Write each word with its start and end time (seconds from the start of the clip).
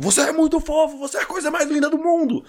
Você 0.00 0.20
é 0.20 0.32
muito 0.32 0.60
fofo, 0.60 0.96
você 0.96 1.16
é 1.16 1.22
a 1.22 1.26
coisa 1.26 1.50
mais 1.50 1.68
linda 1.68 1.90
do 1.90 1.98
mundo. 1.98 2.44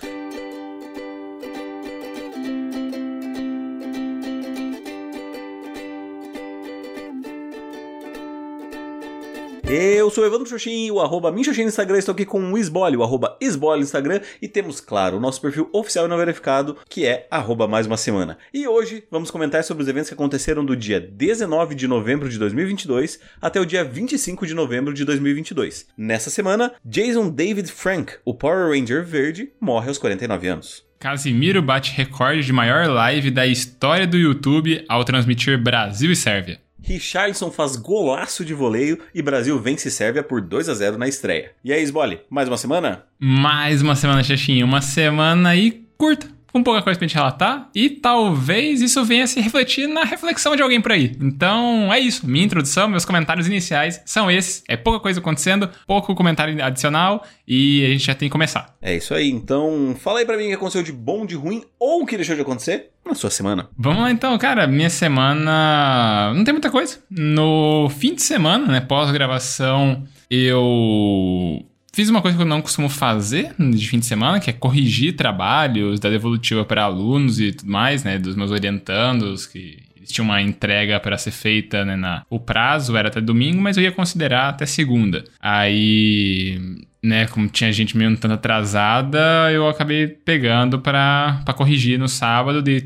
Eu 9.72 10.10
sou 10.10 10.24
o 10.24 10.28
Evandro 10.28 10.50
Xoxin, 10.50 10.90
o 10.90 11.00
arroba 11.00 11.32
Minxoxin 11.32 11.62
no 11.62 11.68
Instagram, 11.68 12.00
estou 12.00 12.14
aqui 12.14 12.26
com 12.26 12.42
o 12.42 12.58
Isbole, 12.58 12.98
o 12.98 13.04
arroba 13.04 13.38
Isbole 13.40 13.82
no 13.82 13.86
Instagram, 13.86 14.20
e 14.42 14.48
temos, 14.48 14.82
claro, 14.82 15.18
o 15.18 15.20
nosso 15.20 15.40
perfil 15.40 15.70
oficial 15.72 16.08
e 16.08 16.08
não 16.08 16.18
verificado, 16.18 16.76
que 16.90 17.06
é 17.06 17.28
arroba 17.30 17.68
mais 17.68 17.86
uma 17.86 17.96
semana. 17.96 18.40
E 18.52 18.68
hoje 18.68 19.04
vamos 19.12 19.30
comentar 19.30 19.64
sobre 19.64 19.84
os 19.84 19.88
eventos 19.88 20.10
que 20.10 20.16
aconteceram 20.16 20.66
do 20.66 20.76
dia 20.76 21.00
19 21.00 21.76
de 21.76 21.88
novembro 21.88 22.28
de 22.28 22.40
2022 22.40 23.20
até 23.40 23.62
o 23.62 23.66
dia 23.66 23.84
25 23.84 24.48
de 24.48 24.56
novembro 24.56 24.92
de 24.92 25.06
2022. 25.06 25.86
Nessa 25.96 26.32
semana, 26.32 26.72
Jason 26.84 27.30
David 27.30 27.72
Frank, 27.72 28.14
o 28.26 28.34
Power 28.34 28.72
Ranger 28.72 29.06
verde, 29.06 29.52
morre 29.62 29.90
aos 29.90 30.00
49 30.00 30.48
anos. 30.48 30.84
Casimiro 30.98 31.62
bate 31.62 31.96
recorde 31.96 32.44
de 32.44 32.52
maior 32.52 32.88
live 32.88 33.30
da 33.30 33.46
história 33.46 34.08
do 34.08 34.18
YouTube 34.18 34.84
ao 34.90 35.06
transmitir 35.06 35.62
Brasil 35.62 36.12
e 36.12 36.16
Sérvia. 36.16 36.60
Richardson 36.82 37.52
faz 37.52 37.76
golaço 37.76 38.44
de 38.44 38.54
voleio 38.54 39.00
e 39.14 39.22
Brasil 39.22 39.60
vence 39.60 39.92
Sérvia 39.92 40.24
por 40.24 40.42
2 40.42 40.70
a 40.70 40.74
0 40.74 40.98
na 40.98 41.08
estreia. 41.08 41.52
E 41.64 41.72
aí, 41.72 41.84
Sbole, 41.84 42.22
mais 42.30 42.48
uma 42.48 42.58
semana? 42.58 43.04
Mais 43.20 43.82
uma 43.82 43.96
semana, 43.96 44.24
Xaxinha. 44.24 44.66
Uma 44.66 44.82
semana 44.82 45.50
aí 45.50 45.86
curta 45.98 46.39
com 46.52 46.64
pouca 46.64 46.82
coisa 46.82 46.98
pra 46.98 47.08
gente 47.08 47.16
relatar 47.16 47.70
e 47.74 47.90
talvez 47.90 48.82
isso 48.82 49.04
venha 49.04 49.28
se 49.28 49.40
refletir 49.40 49.88
na 49.88 50.04
reflexão 50.04 50.56
de 50.56 50.62
alguém 50.62 50.82
por 50.82 50.92
aí. 50.92 51.16
Então 51.22 51.94
é 51.94 52.00
isso. 52.00 52.28
Minha 52.28 52.46
introdução, 52.46 52.88
meus 52.88 53.06
comentários 53.06 53.48
iniciais 53.48 54.02
são 54.06 54.30
esses. 54.30 54.64
É 54.68 54.76
pouca 54.76 55.00
coisa 55.00 55.20
acontecendo, 55.20 55.70
pouco 55.86 56.16
comentário 56.16 56.64
adicional 56.64 57.24
e 57.48 57.86
a 57.86 57.90
gente 57.90 58.06
já 58.06 58.16
tem 58.16 58.30
que 58.30 58.34
começar. 58.34 58.76
É 58.82 58.96
isso 58.96 59.14
aí. 59.14 59.30
Então 59.30 59.96
fala 60.00 60.20
aí 60.20 60.26
pra 60.26 60.38
mim 60.38 60.46
o 60.46 60.48
que 60.48 60.54
aconteceu 60.56 60.84
de 60.84 60.92
bom, 60.92 61.26
de 61.26 61.36
ruim 61.36 61.64
ou 61.80 62.04
o 62.04 62.06
que 62.06 62.16
deixou 62.16 62.36
de 62.36 62.42
acontecer 62.42 62.90
na 63.06 63.16
sua 63.16 63.30
semana. 63.30 63.70
Vamos 63.78 64.02
lá 64.02 64.12
então, 64.12 64.38
cara. 64.38 64.68
Minha 64.68 64.90
semana 64.90 66.34
não 66.36 66.44
tem 66.44 66.54
muita 66.54 66.70
coisa. 66.70 66.98
No 67.10 67.90
fim 67.90 68.14
de 68.14 68.22
semana, 68.22 68.68
né, 68.68 68.82
pós-gravação, 68.82 70.04
eu 70.30 71.66
Fiz 72.00 72.08
uma 72.08 72.22
coisa 72.22 72.38
que 72.38 72.42
eu 72.42 72.48
não 72.48 72.62
costumo 72.62 72.88
fazer 72.88 73.54
de 73.60 73.90
fim 73.90 74.00
de 74.00 74.06
semana, 74.06 74.40
que 74.40 74.50
é 74.50 74.54
corrigir 74.54 75.18
trabalhos 75.18 76.00
da 76.00 76.10
devolutiva 76.10 76.64
para 76.64 76.84
alunos 76.84 77.42
e 77.42 77.52
tudo 77.52 77.70
mais, 77.70 78.06
né? 78.06 78.18
Dos 78.18 78.38
meus 78.38 78.52
orientandos, 78.52 79.46
que 79.46 79.80
eles 79.98 80.10
tinham 80.10 80.24
uma 80.24 80.42
entrega 80.42 80.98
para 80.98 81.18
ser 81.18 81.32
feita, 81.32 81.84
né? 81.84 81.98
Na, 81.98 82.26
o 82.30 82.40
prazo 82.40 82.96
era 82.96 83.10
até 83.10 83.20
domingo, 83.20 83.62
mas 83.62 83.76
eu 83.76 83.84
ia 83.84 83.92
considerar 83.92 84.48
até 84.48 84.66
segunda. 84.66 85.26
Aí, 85.42 86.58
né? 87.04 87.28
Como 87.28 87.50
tinha 87.50 87.70
gente 87.74 87.98
meio 87.98 88.16
tanto 88.16 88.36
atrasada, 88.36 89.52
eu 89.52 89.68
acabei 89.68 90.08
pegando 90.08 90.80
para 90.80 91.44
corrigir 91.54 92.00
no 92.00 92.08
sábado, 92.08 92.62
de 92.62 92.80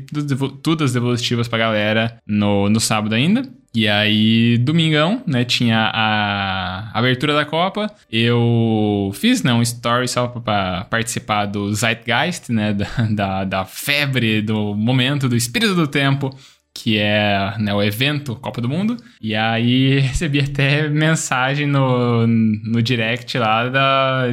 tudo, 0.60 0.82
as 0.82 0.92
devolutivas 0.92 1.46
pra 1.46 1.60
galera 1.60 2.18
no, 2.26 2.68
no 2.68 2.80
sábado 2.80 3.14
ainda. 3.14 3.48
E 3.74 3.88
aí, 3.88 4.56
domingão, 4.58 5.20
né, 5.26 5.44
tinha 5.44 5.90
a 5.92 6.96
abertura 6.96 7.34
da 7.34 7.44
Copa. 7.44 7.90
Eu 8.10 9.10
fiz, 9.14 9.42
né, 9.42 9.52
um 9.52 9.62
story 9.62 10.06
só 10.06 10.28
pra 10.28 10.84
participar 10.84 11.46
do 11.46 11.74
Zeitgeist, 11.74 12.52
né, 12.52 12.72
da, 12.72 12.86
da, 13.10 13.44
da 13.44 13.64
febre, 13.64 14.40
do 14.40 14.76
momento, 14.76 15.28
do 15.28 15.34
espírito 15.34 15.74
do 15.74 15.88
tempo 15.88 16.30
que 16.76 16.98
é 16.98 17.54
né, 17.58 17.72
o 17.72 17.80
evento 17.80 18.34
Copa 18.34 18.60
do 18.60 18.68
Mundo. 18.68 18.96
E 19.20 19.34
aí 19.34 20.00
recebi 20.00 20.40
até 20.40 20.88
mensagem 20.88 21.68
no, 21.68 22.26
no 22.26 22.82
direct 22.82 23.38
lá 23.38 23.68
da, 23.68 24.26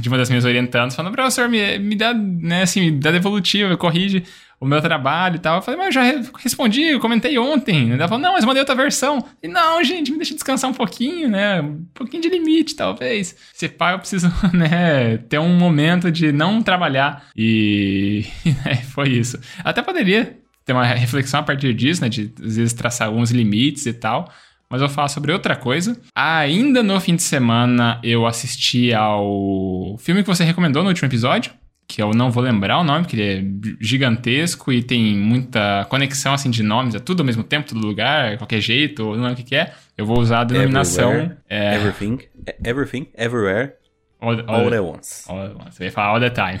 de 0.00 0.08
uma 0.08 0.18
das 0.18 0.28
minhas 0.28 0.44
orientantes 0.44 0.96
falando, 0.96 1.14
professor, 1.14 1.48
me, 1.48 1.78
me 1.78 1.94
dá, 1.94 2.12
né, 2.12 2.62
assim, 2.62 2.90
me 2.90 2.98
dá 2.98 3.12
devolutiva, 3.12 3.76
corrige 3.76 4.24
o 4.58 4.66
meu 4.66 4.80
trabalho 4.80 5.36
e 5.36 5.38
tal. 5.38 5.56
Eu 5.56 5.62
falei, 5.62 5.78
mas 5.78 5.86
eu 5.88 5.92
já 5.92 6.30
respondi, 6.38 6.82
eu 6.82 7.00
comentei 7.00 7.38
ontem. 7.38 7.92
Ela 7.92 8.08
falou, 8.08 8.22
não, 8.22 8.32
mas 8.32 8.44
mandei 8.44 8.60
outra 8.60 8.74
versão. 8.74 9.24
E 9.42 9.48
não, 9.48 9.82
gente, 9.84 10.10
me 10.10 10.16
deixa 10.16 10.34
descansar 10.34 10.70
um 10.70 10.74
pouquinho, 10.74 11.28
né? 11.28 11.60
Um 11.60 11.84
pouquinho 11.94 12.22
de 12.22 12.28
limite, 12.28 12.74
talvez. 12.74 13.36
Se 13.52 13.68
pá, 13.68 13.92
eu 13.92 13.98
preciso, 13.98 14.32
né, 14.52 15.18
ter 15.28 15.38
um 15.38 15.56
momento 15.56 16.10
de 16.10 16.32
não 16.32 16.62
trabalhar. 16.62 17.26
E 17.36 18.24
né, 18.64 18.76
foi 18.94 19.10
isso. 19.10 19.38
Até 19.62 19.82
poderia 19.82 20.38
ter 20.64 20.72
uma 20.72 20.84
reflexão 20.84 21.40
a 21.40 21.42
partir 21.42 21.72
disso, 21.74 22.02
né? 22.02 22.08
De 22.08 22.32
às 22.42 22.56
vezes 22.56 22.72
traçar 22.72 23.08
alguns 23.08 23.30
limites 23.30 23.86
e 23.86 23.92
tal. 23.92 24.30
Mas 24.68 24.80
eu 24.80 24.88
vou 24.88 24.94
falar 24.94 25.08
sobre 25.08 25.32
outra 25.32 25.54
coisa. 25.54 25.96
Ainda 26.14 26.82
no 26.82 26.98
fim 27.00 27.14
de 27.14 27.22
semana 27.22 28.00
eu 28.02 28.26
assisti 28.26 28.92
ao 28.92 29.96
filme 29.98 30.22
que 30.22 30.28
você 30.28 30.42
recomendou 30.42 30.82
no 30.82 30.88
último 30.88 31.06
episódio, 31.06 31.52
que 31.88 32.02
eu 32.02 32.12
não 32.12 32.30
vou 32.30 32.42
lembrar 32.42 32.78
o 32.78 32.84
nome, 32.84 33.04
porque 33.04 33.16
ele 33.16 33.38
é 33.38 33.76
gigantesco 33.80 34.72
e 34.72 34.82
tem 34.82 35.16
muita 35.16 35.86
conexão 35.88 36.34
assim 36.34 36.50
de 36.50 36.62
nomes, 36.62 36.94
é 36.94 36.98
tudo 36.98 37.20
ao 37.20 37.26
mesmo 37.26 37.44
tempo, 37.44 37.68
todo 37.68 37.86
lugar, 37.86 38.36
qualquer 38.38 38.60
jeito, 38.60 39.04
não 39.04 39.12
lembro 39.12 39.32
o 39.32 39.36
que, 39.36 39.44
que 39.44 39.56
é. 39.56 39.72
Eu 39.96 40.04
vou 40.04 40.18
usar 40.18 40.40
a 40.40 40.44
denominação. 40.44 41.32
É... 41.48 41.76
Everything, 41.76 42.18
everything, 42.64 43.06
everywhere, 43.16 43.74
all, 44.20 44.38
all, 44.46 44.64
all 44.64 44.74
at 44.74 44.80
once. 44.80 45.24
All 45.30 45.40
at 45.40 45.54
once. 45.54 45.80
Eu 45.80 45.86
ia 45.86 45.92
falar 45.92 46.08
all 46.08 46.20
the 46.20 46.30
time. 46.30 46.60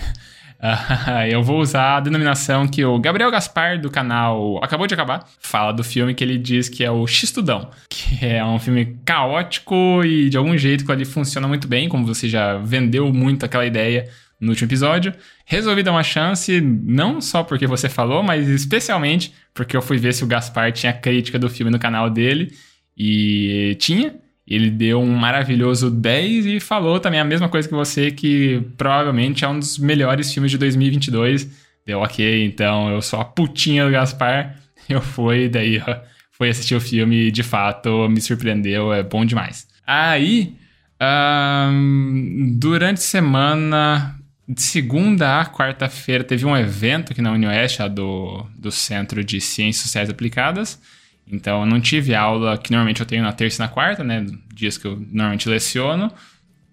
Uh, 0.58 1.26
eu 1.30 1.42
vou 1.42 1.60
usar 1.60 1.96
a 1.96 2.00
denominação 2.00 2.66
que 2.66 2.84
o 2.84 2.98
Gabriel 2.98 3.30
Gaspar, 3.30 3.78
do 3.80 3.90
canal 3.90 4.58
Acabou 4.62 4.86
de 4.86 4.94
Acabar, 4.94 5.26
fala 5.38 5.72
do 5.72 5.84
filme 5.84 6.14
que 6.14 6.24
ele 6.24 6.38
diz 6.38 6.68
que 6.68 6.82
é 6.84 6.90
o 6.90 7.06
Xistudão, 7.06 7.70
que 7.90 8.24
é 8.24 8.44
um 8.44 8.58
filme 8.58 8.96
caótico 9.04 10.02
e 10.04 10.30
de 10.30 10.36
algum 10.36 10.56
jeito 10.56 10.84
que 10.84 10.92
ele 10.92 11.04
funciona 11.04 11.46
muito 11.46 11.68
bem, 11.68 11.88
como 11.88 12.06
você 12.06 12.28
já 12.28 12.56
vendeu 12.58 13.12
muito 13.12 13.44
aquela 13.44 13.66
ideia 13.66 14.08
no 14.40 14.50
último 14.50 14.68
episódio. 14.68 15.12
Resolvi 15.44 15.82
dar 15.82 15.92
uma 15.92 16.02
chance, 16.02 16.60
não 16.60 17.20
só 17.20 17.42
porque 17.42 17.66
você 17.66 17.88
falou, 17.88 18.22
mas 18.22 18.48
especialmente 18.48 19.32
porque 19.54 19.76
eu 19.76 19.82
fui 19.82 19.98
ver 19.98 20.12
se 20.12 20.22
o 20.22 20.26
Gaspar 20.26 20.72
tinha 20.72 20.92
crítica 20.92 21.38
do 21.38 21.48
filme 21.48 21.70
no 21.70 21.78
canal 21.78 22.10
dele. 22.10 22.52
E 22.96 23.76
tinha. 23.78 24.14
Ele 24.46 24.70
deu 24.70 25.00
um 25.00 25.14
maravilhoso 25.16 25.90
10 25.90 26.46
e 26.46 26.60
falou 26.60 27.00
também 27.00 27.18
a 27.18 27.24
mesma 27.24 27.48
coisa 27.48 27.68
que 27.68 27.74
você, 27.74 28.12
que 28.12 28.62
provavelmente 28.76 29.44
é 29.44 29.48
um 29.48 29.58
dos 29.58 29.76
melhores 29.76 30.32
filmes 30.32 30.52
de 30.52 30.58
2022. 30.58 31.66
Deu 31.84 32.00
ok, 32.00 32.44
então 32.44 32.90
eu 32.90 33.02
sou 33.02 33.20
a 33.20 33.24
putinha 33.24 33.84
do 33.84 33.90
Gaspar. 33.90 34.56
Eu 34.88 35.00
fui, 35.00 35.48
daí 35.48 35.82
ó, 35.84 35.96
fui 36.30 36.48
assistir 36.48 36.76
o 36.76 36.80
filme 36.80 37.32
de 37.32 37.42
fato 37.42 38.08
me 38.08 38.20
surpreendeu, 38.20 38.92
é 38.92 39.02
bom 39.02 39.24
demais. 39.24 39.66
Aí, 39.84 40.54
um, 41.00 42.56
durante 42.58 43.00
semana, 43.00 44.15
de 44.48 44.62
segunda 44.62 45.40
a 45.40 45.46
quarta-feira 45.46 46.22
teve 46.22 46.46
um 46.46 46.56
evento 46.56 47.12
aqui 47.12 47.20
na 47.20 47.32
UniOeste, 47.32 47.86
do, 47.88 48.46
do 48.56 48.70
Centro 48.70 49.24
de 49.24 49.40
Ciências 49.40 49.84
Sociais 49.84 50.08
Aplicadas. 50.08 50.80
Então 51.26 51.60
eu 51.60 51.66
não 51.66 51.80
tive 51.80 52.14
aula 52.14 52.56
que 52.56 52.70
normalmente 52.70 53.00
eu 53.00 53.06
tenho 53.06 53.24
na 53.24 53.32
terça 53.32 53.62
e 53.62 53.66
na 53.66 53.68
quarta, 53.68 54.04
né? 54.04 54.24
Dias 54.54 54.78
que 54.78 54.86
eu 54.86 54.96
normalmente 55.10 55.48
leciono. 55.48 56.12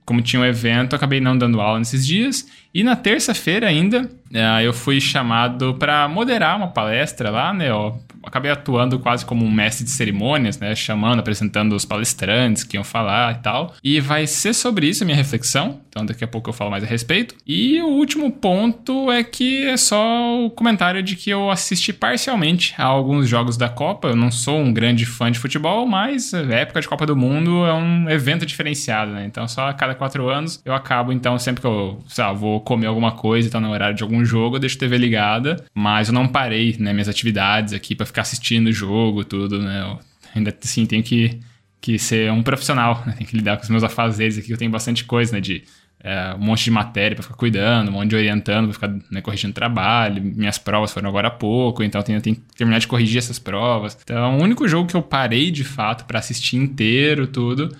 Como 0.05 0.21
tinha 0.21 0.41
um 0.41 0.45
evento, 0.45 0.95
acabei 0.95 1.19
não 1.19 1.35
dando 1.35 1.59
aula 1.59 1.79
nesses 1.79 2.05
dias. 2.05 2.45
E 2.73 2.83
na 2.83 2.95
terça-feira 2.95 3.67
ainda, 3.67 4.09
eh, 4.33 4.63
eu 4.63 4.73
fui 4.73 4.99
chamado 4.99 5.75
para 5.75 6.07
moderar 6.07 6.57
uma 6.57 6.69
palestra 6.69 7.29
lá, 7.29 7.53
né? 7.53 7.69
Eu 7.69 7.99
acabei 8.23 8.49
atuando 8.49 8.97
quase 8.99 9.25
como 9.25 9.45
um 9.45 9.51
mestre 9.51 9.83
de 9.83 9.91
cerimônias, 9.91 10.57
né? 10.57 10.73
Chamando, 10.73 11.19
apresentando 11.19 11.75
os 11.75 11.85
palestrantes 11.85 12.63
que 12.63 12.77
iam 12.77 12.83
falar 12.83 13.35
e 13.35 13.41
tal. 13.43 13.73
E 13.83 13.99
vai 13.99 14.25
ser 14.25 14.53
sobre 14.53 14.87
isso 14.87 15.03
a 15.03 15.05
minha 15.05 15.17
reflexão. 15.17 15.81
Então 15.89 16.05
daqui 16.05 16.23
a 16.23 16.27
pouco 16.27 16.49
eu 16.49 16.53
falo 16.53 16.71
mais 16.71 16.83
a 16.83 16.87
respeito. 16.87 17.35
E 17.45 17.79
o 17.81 17.87
último 17.87 18.31
ponto 18.31 19.11
é 19.11 19.23
que 19.23 19.67
é 19.67 19.77
só 19.77 20.43
o 20.43 20.49
comentário 20.49 21.03
de 21.03 21.15
que 21.15 21.29
eu 21.29 21.51
assisti 21.51 21.93
parcialmente 21.93 22.73
a 22.77 22.85
alguns 22.85 23.27
jogos 23.29 23.57
da 23.57 23.69
Copa. 23.69 24.07
Eu 24.07 24.15
não 24.15 24.31
sou 24.31 24.57
um 24.57 24.73
grande 24.73 25.05
fã 25.05 25.31
de 25.31 25.37
futebol, 25.37 25.85
mas 25.85 26.33
a 26.33 26.39
época 26.39 26.81
de 26.81 26.87
Copa 26.87 27.05
do 27.05 27.15
Mundo 27.15 27.65
é 27.65 27.73
um 27.73 28.09
evento 28.09 28.45
diferenciado, 28.45 29.11
né? 29.11 29.25
Então 29.25 29.47
só 29.47 29.67
a 29.67 29.73
cada 29.73 29.93
quatro 29.93 30.27
anos 30.29 30.61
eu 30.65 30.73
acabo, 30.73 31.11
então, 31.11 31.37
sempre 31.37 31.61
que 31.61 31.67
eu, 31.67 32.01
sei 32.07 32.23
lá, 32.23 32.33
vou 32.33 32.61
comer 32.63 32.87
alguma 32.87 33.11
coisa 33.11 33.47
e 33.47 33.51
tá 33.51 33.59
no 33.59 33.71
horário 33.71 33.95
de 33.95 34.03
algum 34.03 34.23
jogo, 34.25 34.55
eu 34.55 34.59
deixo 34.59 34.75
a 34.77 34.79
TV 34.79 34.97
ligada. 34.97 35.63
Mas 35.73 36.07
eu 36.07 36.13
não 36.13 36.27
parei, 36.27 36.75
né, 36.79 36.93
minhas 36.93 37.09
atividades 37.09 37.73
aqui 37.73 37.95
para 37.95 38.05
ficar 38.05 38.21
assistindo 38.23 38.67
o 38.67 38.73
jogo, 38.73 39.23
tudo, 39.23 39.61
né? 39.61 39.81
Eu 39.81 39.99
ainda 40.35 40.55
assim 40.63 40.85
tenho 40.85 41.03
que, 41.03 41.39
que 41.79 41.99
ser 41.99 42.31
um 42.31 42.43
profissional, 42.43 43.03
né? 43.05 43.13
Tenho 43.17 43.29
que 43.29 43.37
lidar 43.37 43.57
com 43.57 43.63
os 43.63 43.69
meus 43.69 43.83
afazeres 43.83 44.37
aqui, 44.37 44.51
eu 44.51 44.57
tenho 44.57 44.71
bastante 44.71 45.03
coisa, 45.03 45.33
né? 45.33 45.41
De 45.41 45.63
é, 46.03 46.35
um 46.35 46.39
monte 46.39 46.65
de 46.65 46.71
matéria 46.71 47.15
para 47.15 47.23
ficar 47.23 47.35
cuidando, 47.35 47.87
um 47.87 47.93
monte 47.93 48.09
de 48.09 48.15
orientando 48.17 48.65
para 48.65 48.73
ficar 48.73 49.09
né, 49.09 49.21
corrigindo 49.21 49.53
trabalho. 49.53 50.21
Minhas 50.21 50.57
provas 50.57 50.91
foram 50.91 51.07
agora 51.07 51.29
há 51.29 51.31
pouco, 51.31 51.81
então 51.81 52.01
eu 52.01 52.05
tenho, 52.05 52.21
tenho, 52.21 52.35
que 52.35 52.41
terminar 52.57 52.79
de 52.79 52.87
corrigir 52.87 53.19
essas 53.19 53.39
provas. 53.39 53.97
Então, 54.03 54.37
o 54.37 54.43
único 54.43 54.67
jogo 54.67 54.89
que 54.89 54.95
eu 54.95 55.01
parei 55.01 55.49
de 55.49 55.63
fato 55.63 56.03
para 56.05 56.19
assistir 56.19 56.57
inteiro, 56.57 57.25
tudo, 57.25 57.73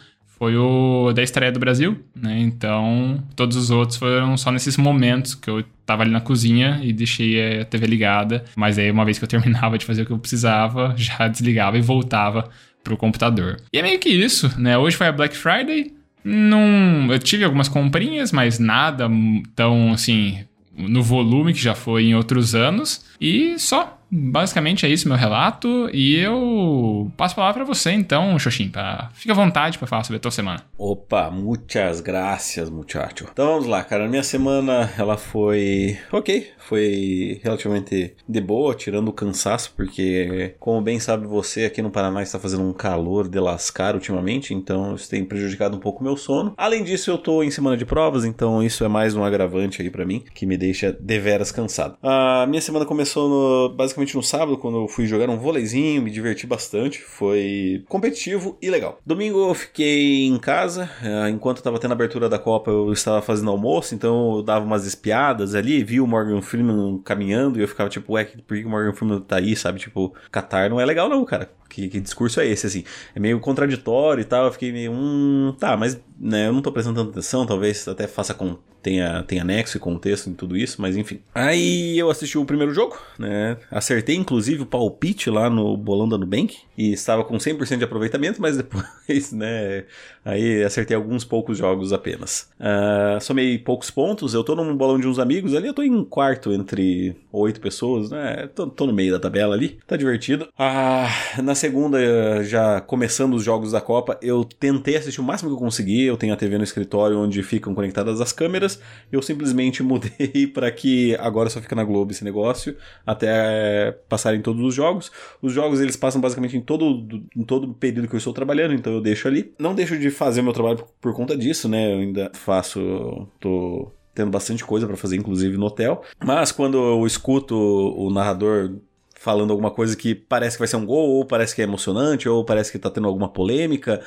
foi 0.44 0.58
o 0.58 1.14
da 1.14 1.24
estreia 1.24 1.54
do 1.54 1.60
Brasil, 1.60 1.98
né? 2.14 2.38
Então, 2.38 3.24
todos 3.34 3.56
os 3.56 3.72
outros 3.72 3.98
foram 3.98 4.36
só 4.36 4.52
nesses 4.52 4.76
momentos 4.76 5.36
que 5.36 5.50
eu 5.50 5.64
tava 5.86 6.04
ali 6.04 6.12
na 6.12 6.20
cozinha 6.20 6.82
e 6.84 6.92
deixei 6.92 7.62
a 7.62 7.64
TV 7.64 7.88
ligada, 7.88 8.44
mas 8.54 8.78
aí 8.78 8.92
uma 8.92 9.06
vez 9.06 9.18
que 9.18 9.24
eu 9.24 9.30
terminava 9.30 9.78
de 9.78 9.86
fazer 9.86 10.02
o 10.02 10.06
que 10.06 10.12
eu 10.12 10.20
precisava, 10.20 10.94
já 11.00 11.30
desligava 11.30 11.78
e 11.78 11.82
voltava 11.82 12.50
pro 12.84 12.98
computador. 12.98 13.62
E 13.72 13.78
é 13.78 13.82
meio 13.82 13.98
que 14.00 14.10
isso, 14.10 14.52
né? 14.60 14.78
Hoje 14.78 14.98
foi 14.98 15.08
a 15.08 15.14
Black 15.14 15.34
Friday, 15.34 15.94
Não, 16.26 17.08
eu 17.10 17.20
tive 17.20 17.46
algumas 17.46 17.70
comprinhas, 17.70 18.34
mas 18.34 18.60
nada 18.60 19.10
tão 19.56 19.94
assim 19.94 20.40
no 20.76 21.02
volume 21.02 21.54
que 21.54 21.60
já 21.62 21.74
foi 21.74 22.04
em 22.04 22.16
outros 22.16 22.54
anos. 22.54 23.06
E 23.22 23.58
só. 23.58 23.93
Basicamente 24.16 24.86
é 24.86 24.90
isso 24.90 25.08
meu 25.08 25.18
relato. 25.18 25.90
E 25.92 26.16
eu 26.16 27.12
passo 27.18 27.34
a 27.34 27.36
palavra 27.38 27.66
para 27.66 27.74
você, 27.74 27.92
então, 27.92 28.38
Xoxin. 28.38 28.70
Pra... 28.70 29.10
Fica 29.14 29.34
à 29.34 29.36
vontade 29.36 29.80
para 29.80 29.88
falar 29.88 30.04
sobre 30.04 30.18
a 30.18 30.20
tua 30.20 30.30
semana. 30.30 30.64
Opa, 30.78 31.32
muitas 31.32 32.00
graças, 32.00 32.70
muchacho. 32.70 33.28
Então 33.32 33.48
vamos 33.48 33.66
lá, 33.66 33.84
cara. 33.84 34.08
Minha 34.08 34.24
semana 34.24 34.92
ela 34.98 35.18
foi 35.18 35.98
ok. 36.12 36.52
Foi 36.60 37.40
relativamente 37.44 38.14
de 38.30 38.42
boa, 38.42 38.76
tirando 38.76 39.08
o 39.08 39.14
cansaço, 39.14 39.74
porque, 39.76 40.56
como 40.60 40.82
bem 40.82 41.00
sabe 41.00 41.26
você, 41.26 41.66
aqui 41.66 41.82
no 41.82 41.90
Paraná 41.90 42.22
está 42.22 42.40
fazendo 42.40 42.64
um 42.64 42.74
calor 42.74 43.28
de 43.28 43.40
lascar 43.40 43.96
ultimamente, 43.96 44.54
então 44.54 44.96
isso 44.96 45.10
tem 45.10 45.26
prejudicado 45.26 45.76
um 45.76 45.80
pouco 45.80 46.04
meu 46.04 46.16
sono. 46.16 46.54
Além 46.58 46.84
disso, 46.84 47.10
eu 47.10 47.18
tô 47.18 47.44
em 47.44 47.52
semana 47.52 47.76
de 47.76 47.86
provas, 47.86 48.26
então 48.26 48.62
isso 48.62 48.84
é 48.84 48.88
mais 48.88 49.16
um 49.16 49.24
agravante 49.24 49.82
aí 49.82 49.90
para 49.90 50.06
mim, 50.06 50.24
que 50.34 50.46
me 50.46 50.58
deixa 50.58 50.92
deveras 50.92 51.52
cansado. 51.52 51.98
A 52.02 52.46
minha 52.48 52.62
semana 52.62 52.86
começou 52.86 53.30
no, 53.30 53.76
basicamente 53.76 54.03
no 54.16 54.24
sábado, 54.24 54.58
quando 54.58 54.82
eu 54.82 54.88
fui 54.88 55.06
jogar 55.06 55.30
um 55.30 55.38
vôleizinho, 55.38 56.02
me 56.02 56.12
diverti 56.12 56.46
bastante, 56.46 57.00
foi 57.00 57.84
competitivo 57.88 58.58
e 58.62 58.70
legal. 58.70 59.00
Domingo 59.06 59.50
eu 59.50 59.54
fiquei 59.54 60.26
em 60.26 60.38
casa, 60.38 60.90
eh, 61.02 61.30
enquanto 61.30 61.58
estava 61.58 61.80
tendo 61.80 61.92
a 61.92 61.94
abertura 61.94 62.28
da 62.28 62.40
Copa, 62.40 62.72
eu 62.72 62.92
estava 62.92 63.22
fazendo 63.22 63.52
almoço, 63.52 63.96
então 63.96 64.38
eu 64.38 64.44
dava 64.44 64.66
umas 64.66 64.86
espiadas 64.86 65.56
ali, 65.56 65.84
vi 65.84 66.02
o 66.02 66.08
Morgan 66.08 66.42
Freeman 66.42 67.00
caminhando 67.04 67.60
e 67.60 67.62
eu 67.62 67.68
ficava 67.68 67.90
tipo, 67.90 68.14
ué, 68.14 68.26
por 68.26 68.58
que 68.58 68.66
o 68.66 68.70
Morgan 68.70 68.94
Freeman 68.94 69.22
tá 69.22 69.38
aí, 69.38 69.56
sabe? 69.56 69.80
Tipo, 69.80 70.14
Qatar 70.32 70.70
não 70.70 70.80
é 70.80 70.86
legal 70.86 71.08
não, 71.08 71.24
cara. 71.26 71.50
Que, 71.70 71.90
que, 71.90 72.00
discurso 72.00 72.40
é 72.40 72.46
esse, 72.48 72.68
assim? 72.68 72.84
É 73.16 73.20
meio 73.20 73.40
contraditório 73.40 74.22
e 74.22 74.26
tal. 74.26 74.46
Eu 74.46 74.52
fiquei 74.52 74.72
meio, 74.72 74.92
hum, 74.92 75.56
tá, 75.60 75.76
mas 75.76 76.00
né, 76.20 76.48
eu 76.48 76.54
não 76.54 76.62
tô 76.62 76.72
prestando 76.72 77.00
tanta 77.00 77.12
atenção, 77.12 77.46
talvez 77.48 77.88
até 77.88 78.06
faça 78.06 78.34
com 78.34 78.58
tenha, 78.84 79.24
tenha 79.24 79.44
nexo 79.44 79.78
e 79.78 79.80
contexto 79.80 80.30
em 80.30 80.34
tudo 80.34 80.58
isso, 80.58 80.82
mas 80.82 80.98
enfim. 80.98 81.22
Aí 81.34 81.98
eu 81.98 82.10
assisti 82.10 82.38
o 82.38 82.46
primeiro 82.46 82.74
jogo, 82.74 83.00
né? 83.18 83.58
Acertei 83.72 84.16
inclusive 84.16 84.62
o 84.62 84.66
palpite 84.66 85.30
lá 85.30 85.50
no 85.50 85.76
bolão 85.78 86.08
da 86.08 86.18
Nubank 86.18 86.58
e 86.78 86.92
estava 86.92 87.24
com 87.24 87.38
100% 87.38 87.78
de 87.78 87.84
aproveitamento, 87.86 88.42
mas 88.42 88.58
depois, 88.58 89.32
né? 89.32 89.86
Aí 90.26 90.64
acertei 90.64 90.96
alguns 90.96 91.26
poucos 91.26 91.58
jogos 91.58 91.92
apenas. 91.92 92.50
Uh, 92.60 93.20
somei 93.22 93.58
poucos 93.58 93.92
pontos, 93.92 94.34
eu 94.34 94.44
tô 94.44 94.56
num 94.56 94.76
bolão 94.76 95.00
de 95.00 95.08
uns 95.08 95.20
amigos 95.20 95.54
ali, 95.54 95.68
eu 95.68 95.74
tô 95.74 95.84
em 95.84 96.04
quarto 96.06 96.54
entre 96.54 97.16
oito 97.32 97.60
pessoas, 97.60 98.10
né? 98.10 98.48
Tô, 98.56 98.68
tô, 98.68 98.88
no 98.88 98.94
meio 98.94 99.12
da 99.12 99.20
tabela 99.20 99.54
ali, 99.54 99.78
tá 99.86 99.98
divertido. 99.98 100.48
Ah, 100.58 101.10
na 101.44 101.56
segunda, 101.56 102.44
já 102.44 102.80
começando 102.80 103.34
os 103.34 103.44
jogos 103.44 103.72
da 103.74 103.82
Copa, 103.82 104.18
eu 104.22 104.46
tentei 104.46 104.96
assistir 104.96 105.20
o 105.20 105.24
máximo 105.24 105.50
que 105.50 105.56
eu 105.56 105.60
consegui. 105.60 106.04
Eu 106.04 106.16
tenho 106.16 106.34
a 106.34 106.38
TV 106.38 106.58
no 106.58 106.64
escritório 106.64 107.20
onde 107.20 107.44
ficam 107.44 107.76
conectadas 107.76 108.22
as 108.22 108.32
câmeras. 108.32 108.80
Eu 109.12 109.22
simplesmente 109.22 109.82
mudei 109.84 110.48
para 110.48 110.72
que 110.72 111.16
agora 111.16 111.50
só 111.50 111.60
fica 111.60 111.76
na 111.76 111.84
Globo 111.84 112.12
esse 112.12 112.24
negócio, 112.24 112.78
até 113.06 113.92
passarem 114.08 114.42
todos 114.42 114.64
os 114.64 114.74
jogos. 114.74 115.12
Os 115.42 115.52
jogos 115.52 115.82
eles 115.82 115.98
passam 115.98 116.22
basicamente 116.22 116.56
em 116.56 116.62
todo, 116.62 117.06
em 117.36 117.44
todo 117.44 117.74
período 117.74 118.08
que 118.08 118.16
eu 118.16 118.18
estou 118.18 118.34
trabalhando, 118.34 118.74
então 118.74 118.94
eu 118.94 119.02
deixo 119.02 119.28
ali. 119.28 119.54
Não 119.60 119.76
deixo 119.76 119.98
de 119.98 120.13
fazer 120.14 120.42
meu 120.42 120.54
trabalho 120.54 120.78
por, 120.78 120.88
por 121.02 121.14
conta 121.14 121.36
disso, 121.36 121.68
né? 121.68 121.94
Eu 121.94 122.00
ainda 122.00 122.32
faço. 122.34 123.28
tô 123.40 123.92
tendo 124.14 124.32
bastante 124.32 124.64
coisa 124.64 124.86
para 124.86 124.96
fazer, 124.96 125.18
inclusive 125.18 125.58
no 125.58 125.66
hotel. 125.66 126.04
Mas 126.24 126.52
quando 126.52 126.78
eu 126.78 127.06
escuto 127.06 127.56
o 127.56 128.12
narrador 128.12 128.76
falando 129.16 129.52
alguma 129.52 129.72
coisa 129.72 129.96
que 129.96 130.14
parece 130.14 130.58
que 130.58 130.60
vai 130.60 130.68
ser 130.68 130.76
um 130.76 130.86
gol, 130.86 131.10
ou 131.10 131.26
parece 131.26 131.56
que 131.56 131.62
é 131.62 131.66
emocionante, 131.66 132.28
ou 132.28 132.44
parece 132.44 132.72
que 132.72 132.78
tá 132.78 132.90
tendo 132.90 133.08
alguma 133.08 133.30
polêmica, 133.30 134.02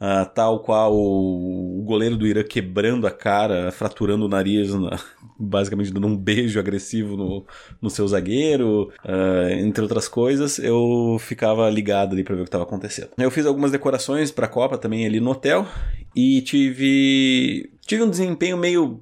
uh, 0.00 0.28
tal 0.34 0.60
qual 0.60 0.94
o 0.94 1.82
goleiro 1.84 2.16
do 2.16 2.26
Irã 2.26 2.42
quebrando 2.42 3.06
a 3.06 3.10
cara, 3.10 3.70
fraturando 3.70 4.26
o 4.26 4.28
nariz, 4.28 4.74
na, 4.74 4.98
basicamente 5.38 5.92
dando 5.92 6.06
um 6.06 6.16
beijo 6.16 6.58
agressivo 6.58 7.16
no, 7.16 7.46
no 7.80 7.90
seu 7.90 8.06
zagueiro, 8.06 8.92
uh, 9.04 9.48
entre 9.50 9.82
outras 9.82 10.08
coisas, 10.08 10.58
eu 10.58 11.16
ficava 11.20 11.68
ligado 11.70 12.12
ali 12.12 12.24
para 12.24 12.34
ver 12.34 12.42
o 12.42 12.44
que 12.44 12.48
estava 12.48 12.64
acontecendo. 12.64 13.10
Eu 13.18 13.30
fiz 13.30 13.46
algumas 13.46 13.72
decorações 13.72 14.30
para 14.30 14.46
a 14.46 14.48
Copa 14.48 14.78
também 14.78 15.06
ali 15.06 15.20
no 15.20 15.30
hotel 15.30 15.66
e 16.14 16.42
tive 16.42 17.70
tive 17.80 18.02
um 18.02 18.10
desempenho 18.10 18.56
meio 18.56 19.00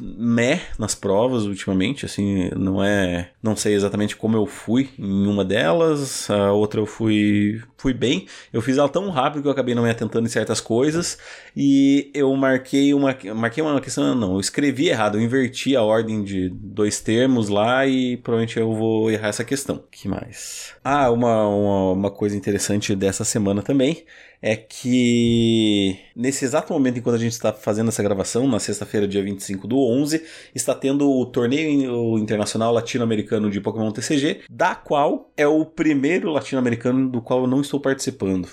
meh 0.00 0.60
nas 0.78 0.94
provas 0.94 1.44
ultimamente, 1.44 2.04
assim, 2.04 2.50
não 2.56 2.82
é, 2.82 3.30
não 3.42 3.56
sei 3.56 3.74
exatamente 3.74 4.16
como 4.16 4.36
eu 4.36 4.46
fui 4.46 4.90
em 4.98 5.26
uma 5.26 5.44
delas, 5.44 6.28
a 6.30 6.52
outra 6.52 6.80
eu 6.80 6.86
fui 6.86 7.62
fui 7.76 7.92
bem. 7.92 8.26
Eu 8.50 8.62
fiz 8.62 8.78
ela 8.78 8.88
tão 8.88 9.10
rápido 9.10 9.42
que 9.42 9.48
eu 9.48 9.52
acabei 9.52 9.74
não 9.74 9.82
me 9.82 9.90
atentando 9.90 10.26
em 10.26 10.30
certas 10.30 10.58
coisas 10.58 11.18
e 11.54 12.10
eu 12.14 12.34
marquei 12.34 12.94
uma 12.94 13.14
marquei 13.34 13.62
uma 13.62 13.80
questão, 13.80 14.14
não, 14.14 14.34
eu 14.34 14.40
escrevi 14.40 14.88
errado, 14.88 15.18
eu 15.18 15.22
inverti 15.22 15.76
a 15.76 15.82
ordem 15.82 16.24
de 16.24 16.48
dois 16.48 17.00
termos 17.00 17.50
lá 17.50 17.86
e 17.86 18.16
provavelmente 18.16 18.58
eu 18.58 18.72
vou 18.72 19.10
errar 19.10 19.28
essa 19.28 19.44
questão. 19.44 19.84
Que 19.90 20.08
mais? 20.08 20.72
Ah, 20.82 21.10
uma, 21.10 21.46
uma, 21.46 21.92
uma 21.92 22.10
coisa 22.10 22.36
interessante 22.36 22.96
dessa 22.96 23.24
semana 23.24 23.62
também 23.62 24.04
é 24.40 24.56
que 24.56 25.96
nesse 26.14 26.44
exato 26.44 26.72
momento 26.72 26.98
enquanto 26.98 27.16
a 27.16 27.18
gente 27.18 27.32
está 27.32 27.52
fazendo 27.52 27.88
essa 27.88 28.02
gravação, 28.02 28.46
na 28.46 28.58
sexta-feira, 28.58 29.08
dia 29.08 29.22
25 29.22 29.66
do 29.66 29.78
11, 29.78 30.22
está 30.54 30.74
tendo 30.74 31.10
o 31.10 31.26
torneio 31.26 32.18
internacional 32.18 32.72
latino-americano 32.72 33.50
de 33.50 33.60
Pokémon 33.60 33.90
TCG, 33.90 34.42
da 34.50 34.74
qual 34.74 35.32
é 35.36 35.46
o 35.46 35.64
primeiro 35.64 36.30
latino-americano 36.30 37.08
do 37.08 37.22
qual 37.22 37.42
eu 37.42 37.46
não 37.46 37.60
estou 37.60 37.80
participando. 37.80 38.48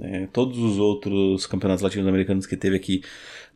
É, 0.00 0.28
todos 0.32 0.58
os 0.58 0.78
outros 0.78 1.46
campeonatos 1.46 1.82
latino-americanos 1.82 2.46
que 2.46 2.56
teve 2.56 2.76
aqui 2.76 3.02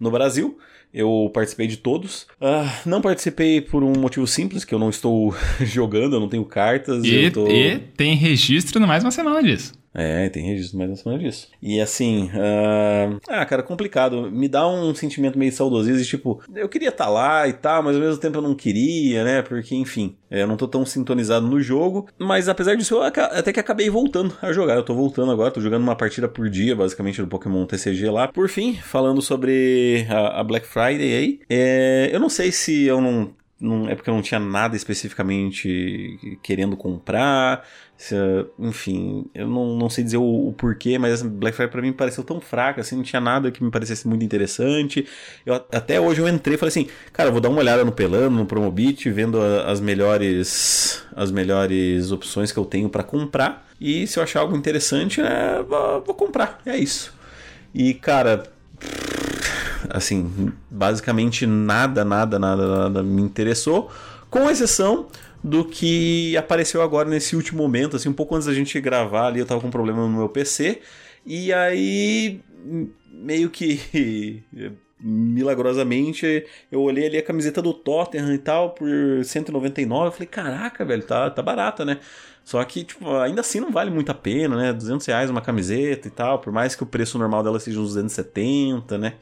no 0.01 0.11
Brasil, 0.11 0.59
eu 0.93 1.31
participei 1.35 1.67
de 1.67 1.77
todos. 1.77 2.23
Uh, 2.41 2.71
não 2.87 3.01
participei 3.01 3.61
por 3.61 3.83
um 3.83 3.93
motivo 3.99 4.27
simples, 4.27 4.65
que 4.65 4.73
eu 4.73 4.79
não 4.79 4.91
estou 4.91 5.35
jogando, 5.61 6.15
eu 6.15 6.21
não 6.21 6.29
tenho 6.29 6.45
cartas. 6.45 7.05
E, 7.05 7.31
tô... 7.31 7.49
e 7.49 7.79
tem 7.97 8.15
registro 8.15 8.79
no 8.79 8.87
mais 8.87 9.03
uma 9.03 9.11
semana 9.11 9.43
disso. 9.43 9.73
É, 9.95 10.29
tem 10.29 10.45
registro 10.45 10.77
mais 10.77 10.99
semana 10.99 11.23
disso. 11.23 11.49
E 11.63 11.81
assim, 11.81 12.25
uh... 12.35 13.21
ah, 13.29 13.47
cara, 13.47 13.63
complicado. 13.63 14.31
Me 14.31 14.49
dá 14.49 14.67
um 14.67 14.93
sentimento 14.95 15.39
meio 15.39 15.53
saudosismo 15.53 16.03
de 16.03 16.09
tipo, 16.09 16.43
eu 16.55 16.69
queria 16.69 16.89
estar 16.89 17.05
tá 17.05 17.11
lá 17.11 17.47
e 17.47 17.53
tal, 17.53 17.83
mas 17.83 17.95
ao 17.95 18.03
mesmo 18.03 18.21
tempo 18.21 18.39
eu 18.39 18.43
não 18.43 18.55
queria, 18.55 19.23
né? 19.23 19.43
Porque, 19.43 19.77
enfim, 19.77 20.17
é, 20.29 20.43
eu 20.43 20.49
não 20.49 20.57
tô 20.57 20.67
tão 20.67 20.85
sintonizado 20.85 21.47
no 21.47 21.61
jogo. 21.61 22.09
Mas 22.19 22.49
apesar 22.49 22.75
disso, 22.75 22.97
eu 22.97 23.03
até 23.03 23.53
que 23.53 23.61
acabei 23.61 23.89
voltando 23.89 24.37
a 24.43 24.53
jogar. 24.53 24.75
Eu 24.75 24.85
tô 24.85 24.95
voltando 24.95 25.31
agora, 25.31 25.53
tô 25.53 25.61
jogando 25.61 25.83
uma 25.83 25.97
partida 25.97 26.29
por 26.29 26.51
dia, 26.51 26.75
basicamente, 26.75 27.23
do 27.23 27.29
Pokémon 27.29 27.65
TCG 27.65 28.11
lá. 28.11 28.27
Por 28.27 28.49
fim, 28.49 28.75
falando 28.75 29.23
sobre 29.23 30.07
a 30.11 30.43
Black 30.43 30.67
Friday 30.67 31.15
aí, 31.15 31.41
é... 31.49 32.11
eu 32.13 32.19
não 32.19 32.29
sei 32.29 32.51
se 32.51 32.85
eu 32.85 33.01
não 33.01 33.33
não, 33.61 33.89
é 33.89 33.95
porque 33.95 34.11
eu 34.11 34.15
não 34.15 34.23
tinha 34.23 34.41
nada 34.41 34.77
especificamente 34.77 36.39
querendo 36.43 36.77
comprar. 36.77 37.67
Se, 37.97 38.15
enfim, 38.59 39.27
eu 39.33 39.49
não, 39.49 39.77
não 39.77 39.89
sei 39.89 40.03
dizer 40.03 40.17
o, 40.17 40.49
o 40.49 40.53
porquê, 40.53 40.99
mas 40.99 41.15
essa 41.15 41.29
Black 41.29 41.57
Friday 41.57 41.71
pra 41.71 41.81
mim 41.81 41.93
pareceu 41.93 42.25
tão 42.25 42.41
fraca, 42.41 42.81
assim, 42.81 42.97
não 42.97 43.05
tinha 43.05 43.21
nada 43.21 43.51
que 43.53 43.63
me 43.63 43.71
parecesse 43.71 44.09
muito 44.09 44.25
interessante. 44.25 45.07
Eu, 45.47 45.55
até 45.55 46.01
hoje 46.01 46.21
eu 46.21 46.29
entrei 46.29 46.57
e 46.57 46.59
falei 46.59 46.71
assim, 46.71 46.89
cara, 47.13 47.31
vou 47.31 47.41
dar 47.41 47.49
uma 47.49 47.61
olhada 47.61 47.85
no 47.85 47.93
Pelano, 47.93 48.37
no 48.37 48.47
Promobit, 48.47 49.09
vendo 49.11 49.41
a, 49.41 49.71
as 49.71 49.81
melhores 49.81 51.05
as 51.15 51.31
melhores 51.31 52.11
opções 52.11 52.51
que 52.51 52.59
eu 52.59 52.65
tenho 52.65 52.89
para 52.89 53.05
comprar. 53.05 53.69
E 53.81 54.07
se 54.07 54.19
eu 54.19 54.23
achar 54.23 54.41
algo 54.41 54.57
interessante, 54.57 55.21
é, 55.21 55.63
vou, 55.63 56.03
vou 56.03 56.15
comprar. 56.15 56.61
É 56.67 56.77
isso. 56.77 57.15
E, 57.73 57.95
cara, 57.95 58.45
assim, 59.91 60.53
basicamente 60.71 61.47
nada, 61.47 62.05
nada, 62.05 62.39
nada, 62.39 62.67
nada 62.67 63.03
me 63.03 63.23
interessou, 63.23 63.91
com 64.31 64.51
exceção 64.51 65.09
do 65.43 65.65
que 65.65 66.37
apareceu 66.37 66.81
agora 66.81 67.09
nesse 67.09 67.37
último 67.37 67.63
momento, 67.63 67.97
assim, 67.97 68.09
um 68.09 68.15
pouco 68.15 68.35
antes 68.35 68.47
da 68.47 68.55
gente 68.55 68.81
gravar 68.81 69.27
ali, 69.27 69.41
eu 69.41 69.47
tava 69.47 69.61
com 69.61 69.69
um 69.69 69.71
problema 69.71 70.03
no 70.03 70.09
meu 70.09 70.29
PC, 70.29 70.81
e 71.27 71.53
aí 71.53 72.41
meio 73.11 73.51
que 73.51 74.43
milagrosamente 74.99 76.47
eu 76.73 76.81
olhei 76.81 77.07
ali 77.07 77.19
a 77.19 77.23
camiseta 77.23 77.61
do 77.61 77.75
Tottenham 77.75 78.33
e 78.33 78.39
tal 78.39 78.71
por 78.71 78.89
199, 79.23 80.07
eu 80.07 80.13
falei, 80.13 80.27
caraca, 80.27 80.85
velho, 80.85 81.03
tá, 81.03 81.31
tá 81.31 81.43
barata, 81.43 81.85
né? 81.85 81.99
Só 82.45 82.63
que, 82.65 82.85
tipo, 82.85 83.11
ainda 83.17 83.41
assim 83.41 83.59
não 83.59 83.71
vale 83.73 83.91
muito 83.91 84.11
a 84.11 84.15
pena, 84.15 84.57
né? 84.57 84.73
200 84.73 85.07
reais 85.07 85.31
uma 85.31 85.41
camiseta 85.41 86.09
e 86.09 86.11
tal, 86.11 86.39
por 86.39 86.53
mais 86.53 86.75
que 86.75 86.83
o 86.83 86.87
preço 86.87 87.19
normal 87.19 87.43
dela 87.43 87.59
seja 87.59 87.81
uns 87.81 87.89
270, 87.95 88.99
né? 88.99 89.15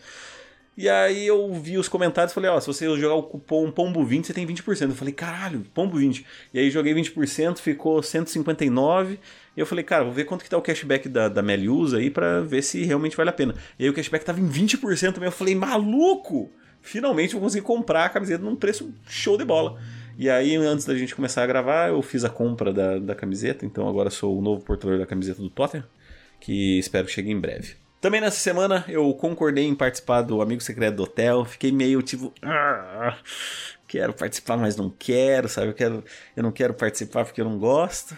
E 0.75 0.89
aí 0.89 1.27
eu 1.27 1.53
vi 1.53 1.77
os 1.77 1.87
comentários 1.87 2.33
e 2.33 2.35
falei, 2.35 2.51
ó, 2.51 2.59
se 2.59 2.67
você 2.67 2.87
jogar 2.97 3.15
o 3.15 3.25
cupom 3.25 3.71
POMBO20, 3.71 4.25
você 4.25 4.33
tem 4.33 4.47
20%. 4.47 4.89
Eu 4.89 4.95
falei, 4.95 5.13
caralho, 5.13 5.67
POMBO20. 5.75 6.25
E 6.55 6.59
aí 6.59 6.71
joguei 6.71 6.95
20%, 6.95 7.59
ficou 7.59 8.03
159. 8.03 9.19
E 9.55 9.61
eu 9.61 9.67
falei, 9.67 9.85
cara, 9.85 10.05
vou 10.05 10.13
ver 10.13 10.25
quanto 10.25 10.43
que 10.43 10.49
tá 10.49 10.57
o 10.57 10.63
cashback 10.63 11.11
da, 11.11 11.29
da 11.29 11.43
Meliusa 11.43 11.99
aí 11.99 12.11
pra 12.11 12.41
ver 12.41 12.63
se 12.63 12.83
realmente 12.85 13.17
vale 13.17 13.29
a 13.29 13.35
pena. 13.35 13.55
E 13.79 13.85
aí 13.85 13.91
o 13.91 13.93
cashback 13.93 14.25
tava 14.25 14.41
em 14.41 14.49
20% 14.49 15.13
também. 15.13 15.29
Eu 15.29 15.33
falei, 15.33 15.55
maluco! 15.55 16.51
Finalmente 16.81 17.35
vou 17.35 17.43
conseguir 17.43 17.65
comprar 17.65 18.07
a 18.07 18.09
camiseta 18.09 18.43
num 18.43 18.57
preço 18.57 18.93
show 19.07 19.37
de 19.37 19.45
bola. 19.45 19.79
E 20.19 20.29
aí, 20.29 20.57
antes 20.57 20.85
da 20.85 20.95
gente 20.97 21.15
começar 21.15 21.43
a 21.43 21.47
gravar, 21.47 21.89
eu 21.89 22.03
fiz 22.03 22.25
a 22.25 22.29
compra 22.29 22.73
da, 22.73 22.99
da 22.99 23.15
camiseta. 23.15 23.65
Então 23.65 23.89
agora 23.89 24.11
sou 24.11 24.39
o 24.39 24.43
novo 24.43 24.65
portador 24.65 24.99
da 24.99 25.07
camiseta 25.07 25.41
do 25.41 25.51
Tottenham. 25.51 25.85
Que 26.41 26.79
espero 26.79 27.07
que 27.07 27.13
chegue 27.13 27.31
em 27.31 27.39
breve. 27.39 27.82
Também 28.03 28.21
nessa 28.21 28.41
semana 28.41 28.85
eu 28.89 29.15
concordei 29.15 29.65
em 29.65 29.77
participar 29.77 30.23
do 30.23 30.43
Amigo 30.43 30.61
Secreto 30.61 30.97
do 30.97 31.05
Hotel. 31.05 31.45
Fiquei 31.45 31.71
meio 31.71 32.03
tipo. 32.03 32.33
Ah, 32.43 33.17
quero 33.87 34.13
participar, 34.13 34.57
mas 34.57 34.75
não 34.75 34.91
quero, 34.91 35.49
sabe? 35.49 35.69
Eu, 35.69 35.73
quero, 35.73 36.05
eu 36.37 36.43
não 36.43 36.51
quero 36.51 36.75
participar 36.75 37.25
porque 37.25 37.41
eu 37.41 37.45
não 37.45 37.61
gosto. 37.61 38.17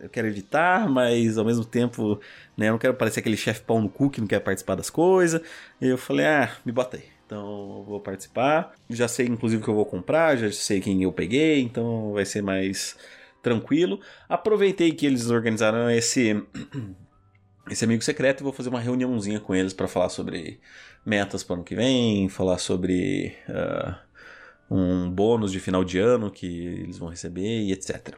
Eu 0.00 0.08
quero 0.08 0.28
evitar, 0.28 0.88
mas 0.88 1.36
ao 1.36 1.44
mesmo 1.44 1.62
tempo, 1.62 2.18
né? 2.56 2.68
Eu 2.68 2.72
não 2.72 2.78
quero 2.78 2.94
parecer 2.94 3.20
aquele 3.20 3.36
chefe 3.36 3.60
pau 3.60 3.78
no 3.82 3.90
cu 3.90 4.08
que 4.08 4.18
não 4.18 4.26
quer 4.26 4.40
participar 4.40 4.76
das 4.76 4.88
coisas. 4.88 5.42
E 5.78 5.88
eu 5.88 5.98
falei, 5.98 6.24
ah, 6.24 6.50
me 6.64 6.72
bota 6.72 6.96
aí. 6.96 7.04
Então 7.26 7.84
vou 7.86 8.00
participar. 8.00 8.72
Já 8.88 9.08
sei, 9.08 9.26
inclusive, 9.26 9.62
que 9.62 9.68
eu 9.68 9.74
vou 9.74 9.84
comprar, 9.84 10.38
já 10.38 10.50
sei 10.50 10.80
quem 10.80 11.02
eu 11.02 11.12
peguei, 11.12 11.60
então 11.60 12.14
vai 12.14 12.24
ser 12.24 12.40
mais 12.40 12.96
tranquilo. 13.42 14.00
Aproveitei 14.26 14.90
que 14.92 15.04
eles 15.04 15.28
organizaram 15.28 15.90
esse 15.90 16.42
esse 17.70 17.84
amigo 17.84 18.02
secreto 18.02 18.40
e 18.40 18.44
vou 18.44 18.52
fazer 18.52 18.68
uma 18.68 18.80
reuniãozinha 18.80 19.40
com 19.40 19.54
eles 19.54 19.72
para 19.72 19.88
falar 19.88 20.08
sobre 20.08 20.60
metas 21.04 21.42
para 21.42 21.54
o 21.54 21.56
ano 21.56 21.64
que 21.64 21.74
vem, 21.74 22.28
falar 22.28 22.58
sobre 22.58 23.34
uh, 23.48 23.94
um 24.70 25.10
bônus 25.10 25.52
de 25.52 25.60
final 25.60 25.84
de 25.84 25.98
ano 25.98 26.30
que 26.30 26.46
eles 26.46 26.98
vão 26.98 27.08
receber 27.08 27.62
e 27.62 27.72
etc. 27.72 28.14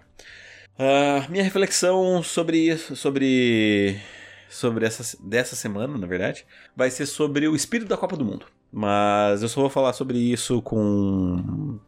Uh, 0.78 1.30
minha 1.30 1.44
reflexão 1.44 2.22
sobre 2.22 2.58
isso, 2.58 2.96
sobre 2.96 4.00
sobre 4.48 4.84
essa 4.84 5.16
dessa 5.22 5.54
semana, 5.54 5.96
na 5.96 6.06
verdade, 6.06 6.44
vai 6.74 6.90
ser 6.90 7.06
sobre 7.06 7.46
o 7.46 7.54
espírito 7.54 7.88
da 7.88 7.96
Copa 7.96 8.16
do 8.16 8.24
Mundo. 8.24 8.46
Mas 8.72 9.42
eu 9.42 9.48
só 9.48 9.60
vou 9.60 9.70
falar 9.70 9.92
sobre 9.92 10.18
isso 10.18 10.62
com 10.62 11.78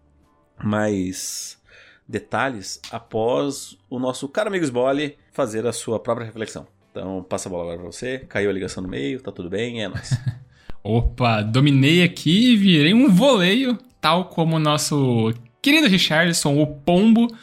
mais 0.63 1.61
detalhes 2.07 2.81
após 2.91 3.79
o 3.89 3.99
nosso 3.99 4.29
caro 4.29 4.49
amigo 4.49 4.65
Sbole 4.65 5.17
fazer 5.33 5.67
a 5.67 5.73
sua 5.73 5.99
própria 5.99 6.27
reflexão. 6.27 6.67
Então, 6.93 7.25
passa 7.27 7.49
a 7.49 7.51
bola 7.51 7.65
agora 7.65 7.79
pra 7.79 7.91
você. 7.91 8.19
Caiu 8.29 8.51
a 8.51 8.53
ligação 8.53 8.83
no 8.83 8.89
meio, 8.89 9.19
tá 9.21 9.33
tudo 9.33 9.49
bem, 9.49 9.83
é 9.83 9.89
nóis. 9.89 10.11
Opa, 10.85 11.41
dominei 11.41 12.03
aqui 12.03 12.53
e 12.53 12.57
virei 12.57 12.93
um 12.93 13.09
voleio, 13.09 13.79
tal 14.01 14.27
como 14.27 14.57
o 14.57 14.59
nosso 14.59 15.33
querido 15.63 15.89
Richardson, 15.89 16.61
o 16.61 16.67
Pombo. 16.67 17.35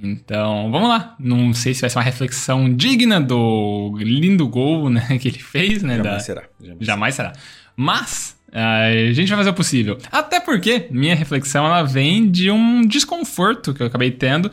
Então, 0.00 0.70
vamos 0.70 0.88
lá. 0.88 1.16
Não 1.18 1.52
sei 1.52 1.74
se 1.74 1.80
vai 1.80 1.90
ser 1.90 1.98
uma 1.98 2.04
reflexão 2.04 2.72
digna 2.72 3.20
do 3.20 3.92
lindo 3.98 4.46
gol 4.46 4.88
né, 4.88 5.06
que 5.18 5.28
ele 5.28 5.38
fez, 5.38 5.82
né? 5.82 5.96
Jamais 5.96 6.14
da... 6.14 6.20
será. 6.20 6.42
Jamais, 6.60 6.86
Jamais 6.86 7.14
será. 7.14 7.32
Mas 7.74 8.36
a 8.52 9.12
gente 9.12 9.28
vai 9.28 9.38
fazer 9.38 9.50
o 9.50 9.54
possível. 9.54 9.98
Até 10.10 10.38
porque 10.38 10.86
minha 10.90 11.16
reflexão 11.16 11.66
ela 11.66 11.82
vem 11.82 12.30
de 12.30 12.50
um 12.50 12.82
desconforto 12.82 13.74
que 13.74 13.82
eu 13.82 13.86
acabei 13.86 14.10
tendo 14.10 14.50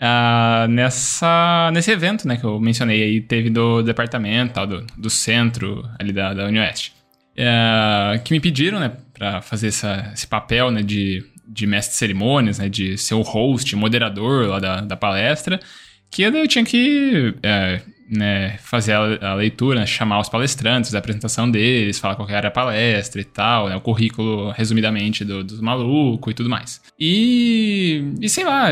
uh, 0.00 0.68
nessa, 0.68 1.70
nesse 1.72 1.90
evento 1.90 2.26
né, 2.26 2.36
que 2.36 2.44
eu 2.44 2.58
mencionei 2.58 3.02
aí, 3.02 3.20
teve 3.20 3.50
do 3.50 3.82
departamento, 3.82 4.54
tal, 4.54 4.66
do, 4.66 4.86
do 4.96 5.10
centro 5.10 5.88
ali 5.98 6.12
da, 6.12 6.34
da 6.34 6.46
Unioeste. 6.46 6.92
Uh, 7.36 8.20
que 8.24 8.32
me 8.32 8.40
pediram 8.40 8.80
né, 8.80 8.92
para 9.16 9.40
fazer 9.40 9.68
essa, 9.68 10.10
esse 10.12 10.26
papel 10.26 10.70
né, 10.70 10.82
de, 10.82 11.24
de 11.46 11.66
mestre 11.66 11.92
de 11.92 11.98
cerimônias, 11.98 12.58
né, 12.58 12.68
de 12.68 12.98
ser 12.98 13.14
o 13.14 13.22
host, 13.22 13.74
moderador 13.76 14.48
lá 14.48 14.58
da, 14.58 14.80
da 14.80 14.96
palestra, 14.96 15.60
que 16.10 16.22
eu 16.22 16.48
tinha 16.48 16.64
que 16.64 17.34
é, 17.42 17.80
né, 18.10 18.56
fazer 18.58 18.92
a, 18.92 19.30
a 19.32 19.34
leitura, 19.34 19.80
né, 19.80 19.86
chamar 19.86 20.20
os 20.20 20.28
palestrantes, 20.28 20.94
a 20.94 20.98
apresentação 20.98 21.50
deles, 21.50 21.98
falar 21.98 22.16
qual 22.16 22.28
era 22.28 22.48
a 22.48 22.50
palestra 22.50 23.20
e 23.20 23.24
tal, 23.24 23.68
né, 23.68 23.76
o 23.76 23.80
currículo 23.80 24.50
resumidamente 24.50 25.24
do, 25.24 25.44
do 25.44 25.62
maluco 25.62 26.30
e 26.30 26.34
tudo 26.34 26.48
mais. 26.48 26.80
E, 26.98 28.12
e 28.20 28.28
sei 28.28 28.44
lá, 28.44 28.68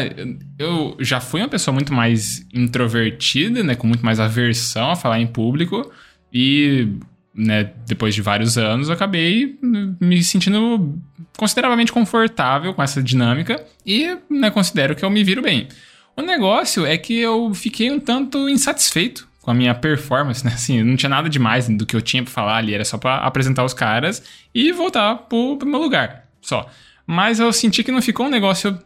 eu 0.59 0.97
já 1.01 1.21
fui 1.21 1.41
uma 1.41 1.49
pessoa 1.49 1.75
muito 1.75 1.93
mais 1.93 2.47
introvertida, 2.55 3.63
né, 3.63 3.75
com 3.75 3.87
muito 3.87 4.05
mais 4.05 4.19
aversão 4.19 4.91
a 4.91 4.97
falar 4.97 5.21
em 5.21 5.27
público 5.27 5.91
e 6.33 6.89
né, 7.35 7.71
depois 7.87 8.15
de 8.15 8.23
vários 8.23 8.57
anos, 8.57 8.89
eu 8.89 8.95
acabei 8.95 9.59
me 10.01 10.23
sentindo 10.23 10.99
consideravelmente 11.37 11.93
confortável 11.93 12.73
com 12.73 12.83
essa 12.83 13.03
dinâmica 13.03 13.63
e 13.85 14.17
né, 14.31 14.51
considero 14.51 14.97
que 14.97 15.05
eu 15.05 15.11
me 15.11 15.23
viro 15.23 15.43
bem. 15.43 15.69
O 16.17 16.23
negócio 16.23 16.87
é 16.87 16.97
que 16.97 17.19
eu 17.19 17.53
fiquei 17.55 17.91
um 17.91 18.01
tanto 18.01 18.49
insatisfeito 18.49 19.29
com 19.43 19.51
a 19.51 19.55
minha 19.55 19.75
performance, 19.75 20.45
né? 20.45 20.53
Assim, 20.55 20.83
não 20.83 20.97
tinha 20.97 21.11
nada 21.11 21.29
demais 21.29 21.69
do 21.69 21.85
que 21.85 21.95
eu 21.95 22.01
tinha 22.01 22.23
pra 22.23 22.33
falar 22.33 22.57
ali, 22.57 22.75
era 22.75 22.85
só 22.85 22.97
para 22.99 23.19
apresentar 23.19 23.65
os 23.65 23.75
caras 23.75 24.23
e 24.55 24.73
voltar 24.73 25.15
pro, 25.15 25.57
pro, 25.57 25.69
meu 25.69 25.79
lugar, 25.79 26.27
só. 26.41 26.69
Mas 27.07 27.39
eu 27.39 27.53
senti 27.53 27.85
que 27.85 27.93
não 27.93 28.03
ficou 28.03 28.27
um 28.27 28.31
negócio 28.31 28.77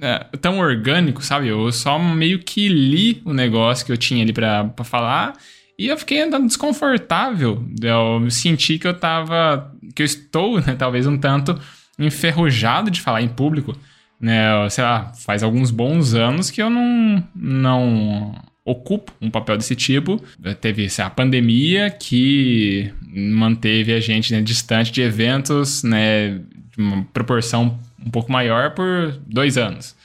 é, 0.00 0.26
tão 0.40 0.58
orgânico, 0.58 1.22
sabe? 1.22 1.48
Eu 1.48 1.70
só 1.70 1.98
meio 1.98 2.40
que 2.40 2.68
li 2.68 3.22
o 3.24 3.32
negócio 3.32 3.86
que 3.86 3.92
eu 3.92 3.96
tinha 3.96 4.24
ali 4.24 4.32
pra, 4.32 4.64
pra 4.64 4.84
falar 4.84 5.34
e 5.78 5.86
eu 5.86 5.96
fiquei 5.96 6.22
andando 6.22 6.46
desconfortável. 6.46 7.64
Eu 7.80 8.28
senti 8.30 8.78
que 8.78 8.88
eu 8.88 8.94
tava. 8.94 9.72
que 9.94 10.02
eu 10.02 10.06
estou, 10.06 10.60
né, 10.60 10.74
talvez 10.76 11.06
um 11.06 11.16
tanto 11.16 11.56
enferrujado 11.98 12.90
de 12.90 13.00
falar 13.00 13.22
em 13.22 13.28
público 13.28 13.76
né, 14.20 14.68
sei 14.70 14.84
lá, 14.84 15.12
faz 15.14 15.42
alguns 15.42 15.70
bons 15.70 16.14
anos 16.14 16.50
que 16.50 16.60
eu 16.60 16.68
não, 16.68 17.22
não 17.34 18.34
ocupo 18.64 19.12
um 19.20 19.30
papel 19.30 19.56
desse 19.56 19.74
tipo. 19.74 20.22
Teve 20.60 20.88
sei, 20.88 21.04
a 21.04 21.10
pandemia 21.10 21.90
que 21.90 22.92
manteve 23.06 23.92
a 23.92 24.00
gente 24.00 24.32
né, 24.32 24.42
distante 24.42 24.92
de 24.92 25.00
eventos, 25.02 25.82
né, 25.82 26.40
de 26.70 26.78
uma 26.78 27.04
proporção 27.12 27.78
um 28.04 28.10
pouco 28.10 28.30
maior 28.30 28.74
por 28.74 29.18
dois 29.26 29.56
anos. 29.56 29.96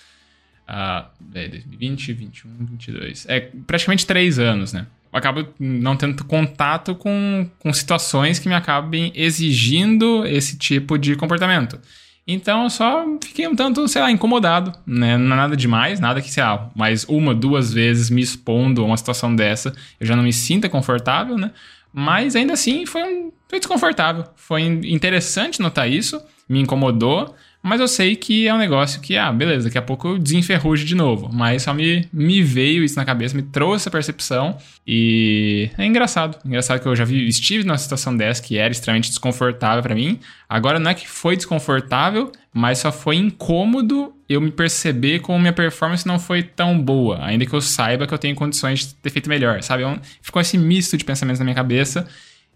Uh, 0.68 1.06
2020, 1.20 2.14
21, 2.14 2.50
22. 2.60 3.26
É 3.28 3.50
praticamente 3.68 4.06
três 4.06 4.40
anos, 4.40 4.72
né? 4.72 4.88
Eu 5.12 5.20
acabo 5.20 5.48
não 5.60 5.96
tendo 5.96 6.24
contato 6.24 6.96
com, 6.96 7.48
com 7.60 7.72
situações 7.72 8.40
que 8.40 8.48
me 8.48 8.56
acabem 8.56 9.12
exigindo 9.14 10.26
esse 10.26 10.58
tipo 10.58 10.98
de 10.98 11.16
comportamento. 11.16 11.80
Então 12.26 12.64
eu 12.64 12.70
só 12.70 13.06
fiquei 13.22 13.48
um 13.48 13.56
tanto, 13.56 13.86
sei 13.88 14.02
lá, 14.02 14.10
incomodado, 14.10 14.72
né? 14.86 15.18
Não 15.18 15.34
é 15.34 15.38
nada 15.38 15.58
demais, 15.58 16.00
nada 16.00 16.22
que, 16.22 16.32
sei 16.32 16.42
lá, 16.42 16.72
mais 16.74 17.04
uma, 17.06 17.36
duas 17.36 17.74
vezes 17.74 18.10
me 18.10 18.22
expondo 18.22 18.82
a 18.82 18.86
uma 18.86 18.96
situação 18.98 19.36
dessa, 19.36 19.76
eu 20.00 20.08
já 20.08 20.16
não 20.16 20.24
me 20.24 20.32
sinta 20.32 20.70
confortável, 20.70 21.38
né? 21.38 21.52
Mas 21.92 22.36
ainda 22.36 22.54
assim 22.54 22.86
foi, 22.86 23.04
um, 23.04 23.32
foi 23.48 23.60
desconfortável. 23.60 24.24
Foi 24.36 24.62
interessante 24.62 25.62
notar 25.62 25.90
isso, 25.90 26.22
me 26.48 26.60
incomodou, 26.62 27.36
mas 27.64 27.80
eu 27.80 27.88
sei 27.88 28.18
que 28.18 28.46
é 28.46 28.54
um 28.54 28.58
negócio 28.58 29.00
que, 29.00 29.18
ah, 29.18 29.32
beleza, 29.32 29.70
daqui 29.70 29.78
a 29.78 29.82
pouco 29.82 30.10
eu 30.10 30.20
desenferrujo 30.20 30.84
de 30.84 30.94
novo. 30.94 31.30
Mas 31.32 31.64
só 31.64 31.74
me, 31.74 32.06
me 32.12 32.44
veio 32.44 32.84
isso 32.84 32.98
na 32.98 33.06
cabeça, 33.06 33.38
me 33.38 33.42
trouxe 33.42 33.84
essa 33.84 33.90
percepção. 33.90 34.58
E 34.86 35.70
é 35.78 35.86
engraçado. 35.86 36.38
Engraçado 36.46 36.82
que 36.82 36.88
eu 36.90 36.94
já 36.94 37.06
vi, 37.06 37.26
estive 37.26 37.64
numa 37.64 37.78
situação 37.78 38.18
dessa 38.18 38.44
que 38.44 38.58
era 38.58 38.70
extremamente 38.70 39.08
desconfortável 39.08 39.82
para 39.82 39.96
mim. 39.96 40.20
Agora 40.50 40.78
não 40.78 40.92
é 40.92 40.94
que 40.94 41.08
foi 41.08 41.38
desconfortável, 41.38 42.34
mas 42.54 42.80
só 42.80 42.92
foi 42.92 43.16
incômodo 43.16 44.14
eu 44.28 44.42
me 44.42 44.52
perceber 44.52 45.20
como 45.20 45.40
minha 45.40 45.54
performance 45.54 46.06
não 46.06 46.20
foi 46.20 46.44
tão 46.44 46.78
boa. 46.78 47.24
Ainda 47.24 47.46
que 47.46 47.54
eu 47.54 47.62
saiba 47.62 48.06
que 48.06 48.14
eu 48.14 48.18
tenho 48.18 48.36
condições 48.36 48.80
de 48.80 48.96
ter 48.96 49.10
feito 49.10 49.30
melhor, 49.30 49.64
sabe? 49.64 49.84
É 49.84 50.00
ficou 50.22 50.42
esse 50.42 50.58
misto 50.58 50.98
de 50.98 51.06
pensamentos 51.06 51.40
na 51.40 51.46
minha 51.46 51.56
cabeça. 51.56 52.06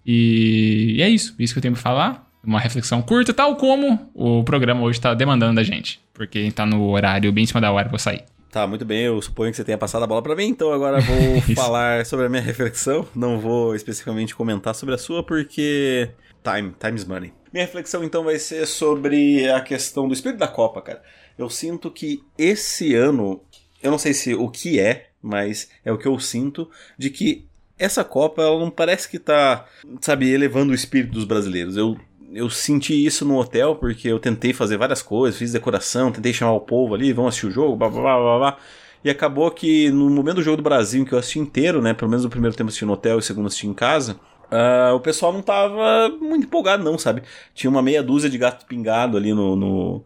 E, 0.05 0.95
e 0.97 1.01
é 1.01 1.09
isso. 1.09 1.33
Isso 1.39 1.53
que 1.53 1.59
eu 1.59 1.61
tenho 1.61 1.73
pra 1.73 1.81
falar 1.81 2.26
uma 2.43 2.59
reflexão 2.59 3.01
curta, 3.01 3.33
tal 3.33 3.55
como 3.55 4.09
o 4.13 4.43
programa 4.43 4.81
hoje 4.81 4.99
está 4.99 5.13
demandando 5.13 5.55
da 5.55 5.63
gente. 5.63 5.99
Porque 6.13 6.39
está 6.39 6.65
no 6.65 6.89
horário 6.89 7.31
bem 7.31 7.43
em 7.43 7.47
cima 7.47 7.61
da 7.61 7.71
hora 7.71 7.89
para 7.89 7.99
sair. 7.99 8.23
Tá, 8.49 8.65
muito 8.65 8.85
bem. 8.85 9.03
Eu 9.03 9.21
suponho 9.21 9.51
que 9.51 9.57
você 9.57 9.63
tenha 9.63 9.77
passado 9.77 10.03
a 10.03 10.07
bola 10.07 10.21
para 10.21 10.35
mim, 10.35 10.47
então 10.47 10.71
agora 10.71 10.99
vou 11.01 11.41
falar 11.55 12.05
sobre 12.05 12.25
a 12.25 12.29
minha 12.29 12.41
reflexão. 12.41 13.07
Não 13.15 13.39
vou 13.39 13.75
especificamente 13.75 14.33
comentar 14.33 14.73
sobre 14.73 14.95
a 14.95 14.97
sua, 14.97 15.21
porque 15.23 16.09
time, 16.43 16.73
time 16.79 16.95
is 16.95 17.05
money. 17.05 17.33
Minha 17.51 17.65
reflexão 17.65 18.03
então 18.03 18.23
vai 18.23 18.39
ser 18.39 18.65
sobre 18.65 19.49
a 19.49 19.61
questão 19.61 20.07
do 20.07 20.13
espírito 20.13 20.39
da 20.39 20.47
Copa, 20.47 20.81
cara. 20.81 21.03
Eu 21.37 21.49
sinto 21.49 21.91
que 21.91 22.23
esse 22.37 22.95
ano, 22.95 23.41
eu 23.83 23.91
não 23.91 23.99
sei 23.99 24.13
se 24.13 24.33
o 24.33 24.49
que 24.49 24.79
é, 24.79 25.09
mas 25.21 25.69
é 25.83 25.91
o 25.91 25.97
que 25.97 26.07
eu 26.07 26.17
sinto, 26.19 26.69
de 26.97 27.09
que 27.09 27.45
essa 27.77 28.03
Copa 28.03 28.41
ela 28.41 28.59
não 28.59 28.71
parece 28.71 29.07
que 29.07 29.19
tá, 29.19 29.65
sabe, 30.01 30.31
elevando 30.31 30.71
o 30.71 30.75
espírito 30.75 31.13
dos 31.13 31.25
brasileiros. 31.25 31.77
Eu 31.77 31.97
eu 32.31 32.49
senti 32.49 33.05
isso 33.05 33.25
no 33.25 33.37
hotel 33.37 33.75
porque 33.75 34.07
eu 34.07 34.19
tentei 34.19 34.53
fazer 34.53 34.77
várias 34.77 35.01
coisas, 35.01 35.37
fiz 35.37 35.51
decoração, 35.51 36.11
tentei 36.11 36.33
chamar 36.33 36.53
o 36.53 36.61
povo 36.61 36.95
ali, 36.95 37.13
vamos 37.13 37.29
assistir 37.29 37.47
o 37.47 37.51
jogo, 37.51 37.75
blá 37.75 37.89
blá 37.89 38.01
blá 38.01 38.17
blá. 38.17 38.37
blá. 38.37 38.57
E 39.03 39.09
acabou 39.09 39.49
que 39.51 39.89
no 39.91 40.09
momento 40.09 40.35
do 40.35 40.43
jogo 40.43 40.57
do 40.57 40.63
Brasil, 40.63 41.05
que 41.05 41.13
eu 41.13 41.19
assisti 41.19 41.39
inteiro, 41.39 41.81
né? 41.81 41.93
Pelo 41.93 42.09
menos 42.09 42.25
o 42.25 42.29
primeiro 42.29 42.55
tempo 42.55 42.67
assisti 42.67 42.83
no 42.83 42.93
hotel 42.93 43.15
e 43.15 43.19
o 43.19 43.21
segundo 43.21 43.47
assisti 43.47 43.67
em 43.67 43.73
casa. 43.73 44.19
Uh, 44.51 44.95
o 44.95 44.99
pessoal 44.99 45.31
não 45.31 45.41
tava 45.41 46.09
muito 46.19 46.45
empolgado, 46.45 46.83
não, 46.83 46.97
sabe? 46.97 47.21
Tinha 47.53 47.69
uma 47.69 47.81
meia 47.81 48.01
dúzia 48.01 48.29
de 48.29 48.37
gato 48.37 48.65
pingado 48.65 49.15
ali 49.15 49.33
no, 49.33 49.55
no, 49.55 50.05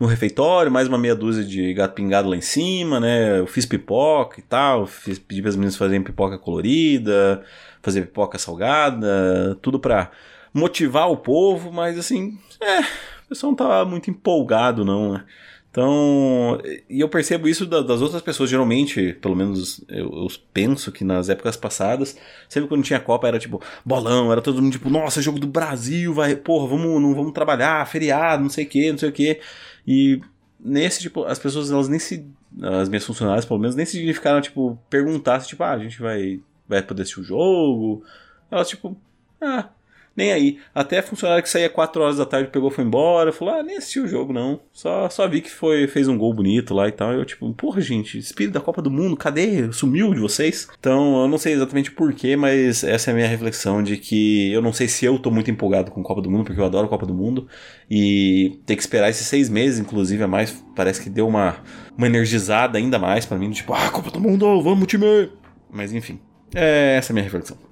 no 0.00 0.06
refeitório, 0.06 0.72
mais 0.72 0.88
uma 0.88 0.98
meia 0.98 1.14
dúzia 1.14 1.44
de 1.44 1.72
gato 1.74 1.94
pingado 1.94 2.28
lá 2.28 2.36
em 2.36 2.40
cima, 2.40 2.98
né? 2.98 3.38
Eu 3.38 3.46
fiz 3.46 3.64
pipoca 3.64 4.40
e 4.40 4.42
tal, 4.42 4.86
fiz, 4.86 5.18
pedi 5.18 5.40
para 5.40 5.50
as 5.50 5.56
meninas 5.56 5.76
fazerem 5.76 6.02
pipoca 6.02 6.38
colorida, 6.38 7.42
fazer 7.82 8.02
pipoca 8.02 8.38
salgada, 8.38 9.56
tudo 9.62 9.78
pra 9.78 10.10
motivar 10.52 11.10
o 11.10 11.16
povo, 11.16 11.72
mas 11.72 11.98
assim, 11.98 12.38
é, 12.60 12.80
o 12.80 13.28
pessoal 13.28 13.52
não 13.52 13.56
tá 13.56 13.84
muito 13.84 14.10
empolgado, 14.10 14.84
não, 14.84 15.14
né? 15.14 15.24
Então, 15.72 16.60
e 16.88 17.00
eu 17.00 17.08
percebo 17.08 17.48
isso 17.48 17.64
das 17.64 18.02
outras 18.02 18.20
pessoas, 18.20 18.50
geralmente, 18.50 19.14
pelo 19.22 19.34
menos 19.34 19.82
eu, 19.88 20.04
eu, 20.04 20.26
penso 20.52 20.92
que 20.92 21.02
nas 21.02 21.30
épocas 21.30 21.56
passadas, 21.56 22.14
sempre 22.46 22.68
quando 22.68 22.84
tinha 22.84 23.00
Copa 23.00 23.26
era 23.26 23.38
tipo, 23.38 23.58
bolão, 23.82 24.30
era 24.30 24.42
todo 24.42 24.60
mundo 24.60 24.72
tipo, 24.72 24.90
nossa, 24.90 25.22
jogo 25.22 25.38
do 25.38 25.46
Brasil, 25.46 26.12
vai, 26.12 26.36
porra, 26.36 26.68
vamos, 26.68 27.00
não 27.00 27.14
vamos 27.14 27.32
trabalhar, 27.32 27.86
feriado, 27.86 28.42
não 28.42 28.50
sei 28.50 28.66
o 28.66 28.68
que, 28.68 28.92
não 28.92 28.98
sei 28.98 29.08
o 29.08 29.12
que. 29.12 29.40
E 29.88 30.20
nesse, 30.60 31.00
tipo, 31.00 31.24
as 31.24 31.38
pessoas, 31.38 31.70
elas 31.70 31.88
nem 31.88 31.98
se, 31.98 32.26
as 32.60 32.90
minhas 32.90 33.06
funcionárias, 33.06 33.46
pelo 33.46 33.58
menos, 33.58 33.74
nem 33.74 33.86
se 33.86 33.96
dignificaram, 33.96 34.42
tipo, 34.42 34.78
perguntar 34.90 35.40
se, 35.40 35.48
tipo, 35.48 35.62
ah, 35.62 35.72
a 35.72 35.78
gente 35.78 35.98
vai, 36.02 36.38
vai 36.68 36.82
poder 36.82 37.00
assistir 37.00 37.20
o 37.20 37.24
jogo. 37.24 38.04
Elas, 38.50 38.68
tipo, 38.68 38.94
ah, 39.40 39.70
nem 40.16 40.32
aí. 40.32 40.58
Até 40.74 40.98
a 40.98 41.02
funcionária 41.02 41.42
que 41.42 41.48
saía 41.48 41.68
4 41.68 42.02
horas 42.02 42.16
da 42.18 42.26
tarde 42.26 42.50
pegou 42.50 42.70
foi 42.70 42.84
embora. 42.84 43.32
Falou: 43.32 43.54
Ah, 43.54 43.62
nem 43.62 43.76
assisti 43.76 44.00
o 44.00 44.08
jogo, 44.08 44.32
não. 44.32 44.60
Só, 44.72 45.08
só 45.08 45.26
vi 45.26 45.40
que 45.40 45.50
foi, 45.50 45.86
fez 45.86 46.08
um 46.08 46.16
gol 46.16 46.32
bonito 46.34 46.74
lá 46.74 46.88
e 46.88 46.92
tal. 46.92 47.12
E 47.12 47.16
eu, 47.16 47.24
tipo, 47.24 47.52
porra, 47.54 47.80
gente, 47.80 48.18
espírito 48.18 48.54
da 48.54 48.60
Copa 48.60 48.82
do 48.82 48.90
Mundo, 48.90 49.16
cadê? 49.16 49.72
Sumiu 49.72 50.12
de 50.14 50.20
vocês? 50.20 50.68
Então, 50.78 51.22
eu 51.22 51.28
não 51.28 51.38
sei 51.38 51.54
exatamente 51.54 51.90
porquê, 51.90 52.36
mas 52.36 52.84
essa 52.84 53.10
é 53.10 53.12
a 53.12 53.14
minha 53.14 53.28
reflexão 53.28 53.82
de 53.82 53.96
que 53.96 54.52
eu 54.52 54.60
não 54.62 54.72
sei 54.72 54.88
se 54.88 55.04
eu 55.04 55.18
tô 55.18 55.30
muito 55.30 55.50
empolgado 55.50 55.90
com 55.90 56.02
Copa 56.02 56.20
do 56.20 56.30
Mundo, 56.30 56.44
porque 56.44 56.60
eu 56.60 56.64
adoro 56.64 56.88
Copa 56.88 57.06
do 57.06 57.14
Mundo. 57.14 57.48
E 57.90 58.60
ter 58.66 58.76
que 58.76 58.82
esperar 58.82 59.10
esses 59.10 59.26
seis 59.26 59.48
meses, 59.48 59.78
inclusive, 59.78 60.22
a 60.22 60.28
mais, 60.28 60.64
parece 60.74 61.00
que 61.00 61.10
deu 61.10 61.26
uma, 61.26 61.56
uma 61.96 62.06
energizada 62.06 62.78
ainda 62.78 62.98
mais 62.98 63.26
para 63.26 63.38
mim. 63.38 63.50
Tipo, 63.50 63.72
ah, 63.74 63.90
Copa 63.90 64.10
do 64.10 64.20
Mundo, 64.20 64.62
vamos, 64.62 64.86
time! 64.86 65.30
Mas 65.70 65.92
enfim, 65.92 66.20
é 66.54 66.96
essa 66.98 67.10
é 67.10 67.12
a 67.12 67.14
minha 67.14 67.24
reflexão. 67.24 67.71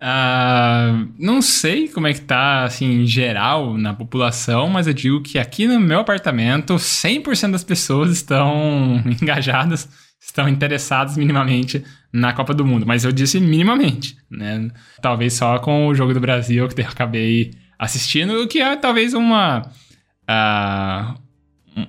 Uh, 0.00 1.08
não 1.18 1.42
sei 1.42 1.88
como 1.88 2.06
é 2.06 2.14
que 2.14 2.20
tá, 2.20 2.64
assim, 2.64 3.02
em 3.02 3.06
geral 3.06 3.76
na 3.76 3.94
população, 3.94 4.68
mas 4.68 4.86
eu 4.86 4.94
digo 4.94 5.22
que 5.22 5.38
aqui 5.38 5.66
no 5.66 5.80
meu 5.80 6.00
apartamento, 6.00 6.74
100% 6.74 7.52
das 7.52 7.64
pessoas 7.64 8.10
estão 8.10 9.02
engajadas, 9.20 9.88
estão 10.20 10.48
interessadas 10.48 11.16
minimamente 11.16 11.84
na 12.12 12.32
Copa 12.32 12.54
do 12.54 12.64
Mundo. 12.64 12.86
Mas 12.86 13.04
eu 13.04 13.12
disse 13.12 13.40
minimamente, 13.40 14.16
né? 14.30 14.70
Talvez 15.00 15.34
só 15.34 15.58
com 15.58 15.88
o 15.88 15.94
Jogo 15.94 16.14
do 16.14 16.20
Brasil 16.20 16.68
que 16.68 16.80
eu 16.80 16.86
acabei 16.86 17.52
assistindo, 17.78 18.42
o 18.42 18.48
que 18.48 18.60
é 18.60 18.76
talvez 18.76 19.14
uma... 19.14 19.70
Uh, 20.28 21.27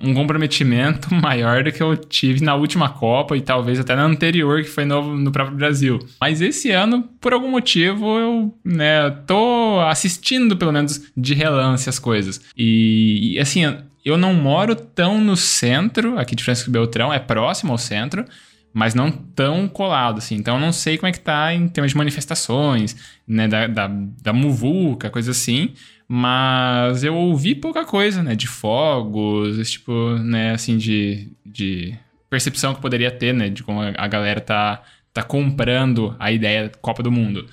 um 0.02 0.14
comprometimento 0.14 1.12
maior 1.14 1.62
do 1.64 1.72
que 1.72 1.82
eu 1.82 1.96
tive 1.96 2.42
na 2.44 2.54
última 2.54 2.88
Copa 2.88 3.36
e 3.36 3.40
talvez 3.40 3.78
até 3.80 3.94
na 3.94 4.04
anterior, 4.04 4.62
que 4.62 4.68
foi 4.68 4.84
no, 4.84 5.16
no 5.16 5.32
próprio 5.32 5.56
Brasil. 5.56 5.98
Mas 6.20 6.40
esse 6.40 6.70
ano, 6.70 7.08
por 7.20 7.32
algum 7.32 7.50
motivo, 7.50 8.18
eu 8.18 8.54
né, 8.64 9.10
tô 9.26 9.80
assistindo, 9.80 10.56
pelo 10.56 10.72
menos, 10.72 11.10
de 11.16 11.34
relance 11.34 11.88
as 11.88 11.98
coisas. 11.98 12.40
E, 12.56 13.34
e 13.34 13.38
assim, 13.38 13.62
eu 14.04 14.16
não 14.16 14.34
moro 14.34 14.74
tão 14.74 15.20
no 15.20 15.36
centro, 15.36 16.18
aqui 16.18 16.34
de 16.34 16.42
Francisco 16.42 16.70
Beltrão, 16.70 17.12
é 17.12 17.18
próximo 17.18 17.72
ao 17.72 17.78
centro, 17.78 18.24
mas 18.72 18.94
não 18.94 19.10
tão 19.10 19.68
colado, 19.68 20.18
assim. 20.18 20.36
Então 20.36 20.54
eu 20.54 20.60
não 20.60 20.72
sei 20.72 20.96
como 20.96 21.08
é 21.08 21.12
que 21.12 21.20
tá 21.20 21.52
em 21.52 21.68
termos 21.68 21.92
de 21.92 21.98
manifestações, 21.98 22.96
né, 23.26 23.48
da, 23.48 23.66
da, 23.66 23.90
da 24.22 24.32
muvuca, 24.32 25.10
coisa 25.10 25.32
assim. 25.32 25.74
Mas 26.12 27.04
eu 27.04 27.14
ouvi 27.14 27.54
pouca 27.54 27.84
coisa, 27.84 28.20
né? 28.20 28.34
De 28.34 28.48
fogos, 28.48 29.56
esse 29.60 29.72
tipo, 29.72 30.16
né, 30.18 30.50
assim, 30.50 30.76
de, 30.76 31.28
de 31.46 31.96
percepção 32.28 32.74
que 32.74 32.80
poderia 32.80 33.12
ter, 33.12 33.32
né? 33.32 33.48
De 33.48 33.62
como 33.62 33.80
a 33.80 34.08
galera 34.08 34.40
tá, 34.40 34.82
tá 35.14 35.22
comprando 35.22 36.16
a 36.18 36.32
ideia 36.32 36.64
da 36.64 36.70
Copa 36.80 37.00
do 37.00 37.12
Mundo. 37.12 37.46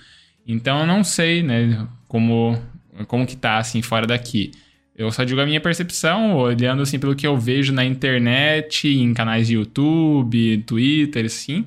Então 0.47 0.79
eu 0.79 0.87
não 0.87 1.03
sei, 1.03 1.43
né, 1.43 1.87
como, 2.07 2.59
como 3.05 3.27
que 3.27 3.37
tá, 3.37 3.59
assim, 3.59 3.83
fora 3.83 4.07
daqui. 4.07 4.49
Eu 4.95 5.11
só 5.11 5.23
digo 5.23 5.39
a 5.39 5.45
minha 5.45 5.61
percepção, 5.61 6.35
olhando, 6.35 6.81
assim, 6.81 6.97
pelo 6.97 7.15
que 7.15 7.27
eu 7.27 7.37
vejo 7.37 7.71
na 7.71 7.85
internet, 7.85 8.87
em 8.87 9.13
canais 9.13 9.45
de 9.45 9.53
YouTube, 9.53 10.63
Twitter, 10.65 11.25
assim. 11.25 11.59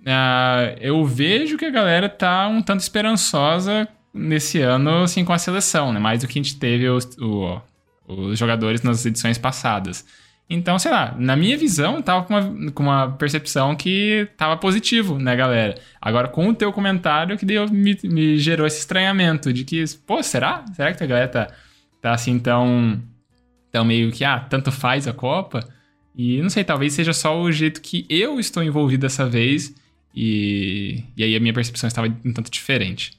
Uh, 0.00 0.78
eu 0.80 1.04
vejo 1.04 1.58
que 1.58 1.66
a 1.66 1.70
galera 1.70 2.08
tá 2.08 2.48
um 2.48 2.62
tanto 2.62 2.80
esperançosa 2.80 3.86
nesse 4.12 4.60
ano, 4.60 5.02
assim, 5.02 5.24
com 5.24 5.32
a 5.32 5.38
seleção, 5.38 5.92
né? 5.92 5.98
Mais 5.98 6.20
do 6.20 6.28
que 6.28 6.38
a 6.38 6.42
gente 6.42 6.56
teve 6.56 6.88
os, 6.88 7.04
o, 7.18 7.60
os 8.06 8.38
jogadores 8.38 8.82
nas 8.82 9.04
edições 9.06 9.38
passadas. 9.38 10.04
Então, 10.48 10.78
sei 10.78 10.90
lá, 10.90 11.14
na 11.18 11.34
minha 11.34 11.56
visão, 11.56 12.02
tava 12.02 12.24
com 12.24 12.34
uma, 12.34 12.72
com 12.72 12.82
uma 12.82 13.12
percepção 13.12 13.74
que 13.74 14.28
tava 14.36 14.56
positivo, 14.56 15.18
né, 15.18 15.34
galera? 15.34 15.76
Agora, 16.00 16.28
com 16.28 16.48
o 16.48 16.54
teu 16.54 16.70
comentário, 16.72 17.38
que 17.38 17.46
deu, 17.46 17.66
me, 17.70 17.98
me 18.04 18.36
gerou 18.36 18.66
esse 18.66 18.80
estranhamento 18.80 19.52
de 19.52 19.64
que, 19.64 19.82
pô, 20.06 20.22
será? 20.22 20.64
Será 20.74 20.92
que 20.92 21.02
a 21.02 21.06
galera 21.06 21.28
tá, 21.28 21.48
tá 22.02 22.12
assim 22.12 22.38
tão, 22.38 23.00
tão 23.70 23.84
meio 23.84 24.12
que, 24.12 24.24
ah, 24.24 24.40
tanto 24.40 24.70
faz 24.70 25.08
a 25.08 25.12
Copa? 25.14 25.66
E 26.14 26.42
não 26.42 26.50
sei, 26.50 26.64
talvez 26.64 26.92
seja 26.92 27.14
só 27.14 27.40
o 27.40 27.50
jeito 27.50 27.80
que 27.80 28.04
eu 28.10 28.38
estou 28.38 28.62
envolvido 28.62 29.02
dessa 29.02 29.26
vez 29.26 29.74
e, 30.14 31.02
e 31.16 31.24
aí 31.24 31.34
a 31.34 31.40
minha 31.40 31.54
percepção 31.54 31.88
estava 31.88 32.08
um 32.24 32.32
tanto 32.32 32.50
diferente. 32.50 33.12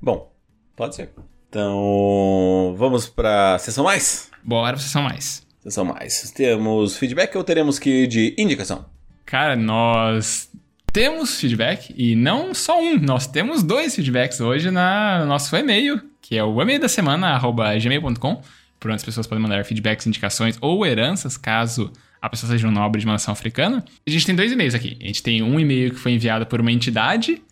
Bom, 0.00 0.32
pode 0.74 0.94
ser. 0.94 1.10
Então, 1.48 2.74
vamos 2.78 3.08
para 3.08 3.58
sessão 3.58 3.84
mais? 3.84 4.30
Bora 4.42 4.74
pra 4.74 4.82
sessão 4.82 5.02
mais. 5.02 5.46
Sessão 5.60 5.84
mais. 5.84 6.30
Temos 6.30 6.96
feedback 6.96 7.36
ou 7.36 7.44
teremos 7.44 7.78
que 7.78 8.04
ir 8.04 8.06
de 8.06 8.34
indicação? 8.38 8.86
Cara, 9.26 9.56
nós 9.56 10.50
temos 10.92 11.38
feedback 11.38 11.94
e 11.96 12.16
não 12.16 12.54
só 12.54 12.80
um, 12.80 12.96
nós 12.98 13.26
temos 13.26 13.62
dois 13.62 13.94
feedbacks 13.94 14.40
hoje 14.40 14.70
na, 14.70 15.20
no 15.20 15.26
nosso 15.26 15.54
e-mail, 15.54 16.00
que 16.22 16.36
é 16.36 16.42
o 16.42 16.60
e-mail 16.62 16.80
da 16.80 16.88
semana, 16.88 17.28
arroba 17.28 17.76
gmail.com, 17.76 18.42
por 18.78 18.90
onde 18.90 18.96
as 18.96 19.04
pessoas 19.04 19.26
podem 19.26 19.42
mandar 19.42 19.64
feedbacks, 19.64 20.06
indicações 20.06 20.56
ou 20.60 20.86
heranças, 20.86 21.36
caso 21.36 21.92
a 22.22 22.28
pessoa 22.28 22.50
seja 22.50 22.66
um 22.66 22.70
nobre 22.70 23.00
de 23.00 23.06
uma 23.06 23.14
nação 23.14 23.32
africana. 23.32 23.84
A 24.06 24.10
gente 24.10 24.24
tem 24.24 24.34
dois 24.34 24.50
e-mails 24.50 24.74
aqui. 24.74 24.96
A 25.00 25.06
gente 25.06 25.22
tem 25.22 25.42
um 25.42 25.60
e-mail 25.60 25.90
que 25.90 26.00
foi 26.00 26.12
enviado 26.12 26.46
por 26.46 26.60
uma 26.60 26.72
entidade 26.72 27.42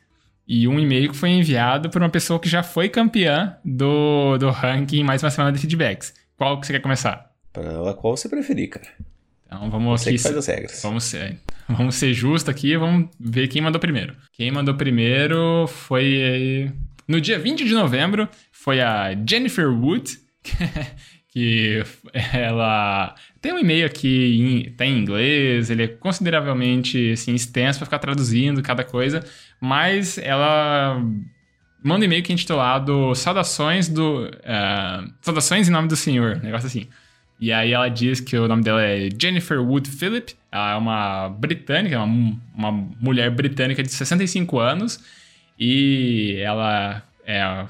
e 0.48 0.66
um 0.66 0.80
e-mail 0.80 1.10
que 1.10 1.16
foi 1.16 1.28
enviado 1.28 1.90
por 1.90 2.00
uma 2.00 2.08
pessoa 2.08 2.40
que 2.40 2.48
já 2.48 2.62
foi 2.62 2.88
campeã 2.88 3.56
do, 3.62 4.38
do 4.38 4.48
ranking 4.48 5.04
mais 5.04 5.22
uma 5.22 5.30
semana 5.30 5.52
de 5.52 5.58
feedbacks. 5.58 6.14
Qual 6.38 6.58
que 6.58 6.66
você 6.66 6.72
quer 6.72 6.80
começar? 6.80 7.30
Qual 7.52 8.16
você 8.16 8.28
preferir, 8.28 8.70
cara. 8.70 8.86
Então 9.46 9.70
vamos 9.70 10.00
você 10.00 10.08
aqui. 10.08 10.16
Que 10.16 10.22
faz 10.22 10.36
as 10.36 10.46
regras. 10.46 10.82
Vamos 10.82 11.04
ser, 11.04 11.38
vamos 11.68 11.94
ser 11.96 12.14
justos 12.14 12.48
aqui 12.48 12.76
vamos 12.76 13.10
ver 13.20 13.48
quem 13.48 13.60
mandou 13.60 13.78
primeiro. 13.78 14.16
Quem 14.32 14.50
mandou 14.50 14.74
primeiro 14.74 15.66
foi. 15.66 16.72
No 17.06 17.20
dia 17.20 17.38
20 17.38 17.64
de 17.64 17.74
novembro, 17.74 18.28
foi 18.50 18.80
a 18.80 19.14
Jennifer 19.28 19.68
Wood, 19.68 20.18
que 21.28 21.82
ela 22.32 23.14
tem 23.40 23.52
um 23.52 23.58
e-mail 23.58 23.86
aqui, 23.86 24.38
em, 24.40 24.72
tá 24.72 24.84
em 24.84 24.98
inglês, 24.98 25.70
ele 25.70 25.84
é 25.84 25.88
consideravelmente 25.88 27.12
assim, 27.12 27.34
extenso 27.34 27.78
para 27.78 27.86
ficar 27.86 27.98
traduzindo 27.98 28.62
cada 28.62 28.84
coisa, 28.84 29.24
mas 29.60 30.18
ela 30.18 31.02
manda 31.82 32.00
um 32.00 32.04
e-mail 32.04 32.22
que 32.22 32.32
é 32.32 32.34
intitulado 32.34 33.14
Saudações 33.14 33.88
do. 33.88 34.24
Uh, 34.26 35.12
Saudações 35.20 35.68
em 35.68 35.72
nome 35.72 35.88
do 35.88 35.96
Senhor, 35.96 36.36
negócio 36.42 36.66
assim. 36.66 36.88
E 37.40 37.52
aí 37.52 37.72
ela 37.72 37.88
diz 37.88 38.20
que 38.20 38.36
o 38.36 38.48
nome 38.48 38.64
dela 38.64 38.82
é 38.82 39.08
Jennifer 39.10 39.60
Wood 39.62 39.88
Phillip, 39.88 40.34
ela 40.50 40.72
é 40.72 40.76
uma 40.76 41.28
britânica, 41.28 42.02
uma, 42.02 42.36
uma 42.52 42.72
mulher 43.00 43.30
britânica 43.30 43.80
de 43.80 43.90
65 43.92 44.58
anos, 44.58 45.00
e 45.58 46.36
ela 46.40 47.02
é. 47.24 47.66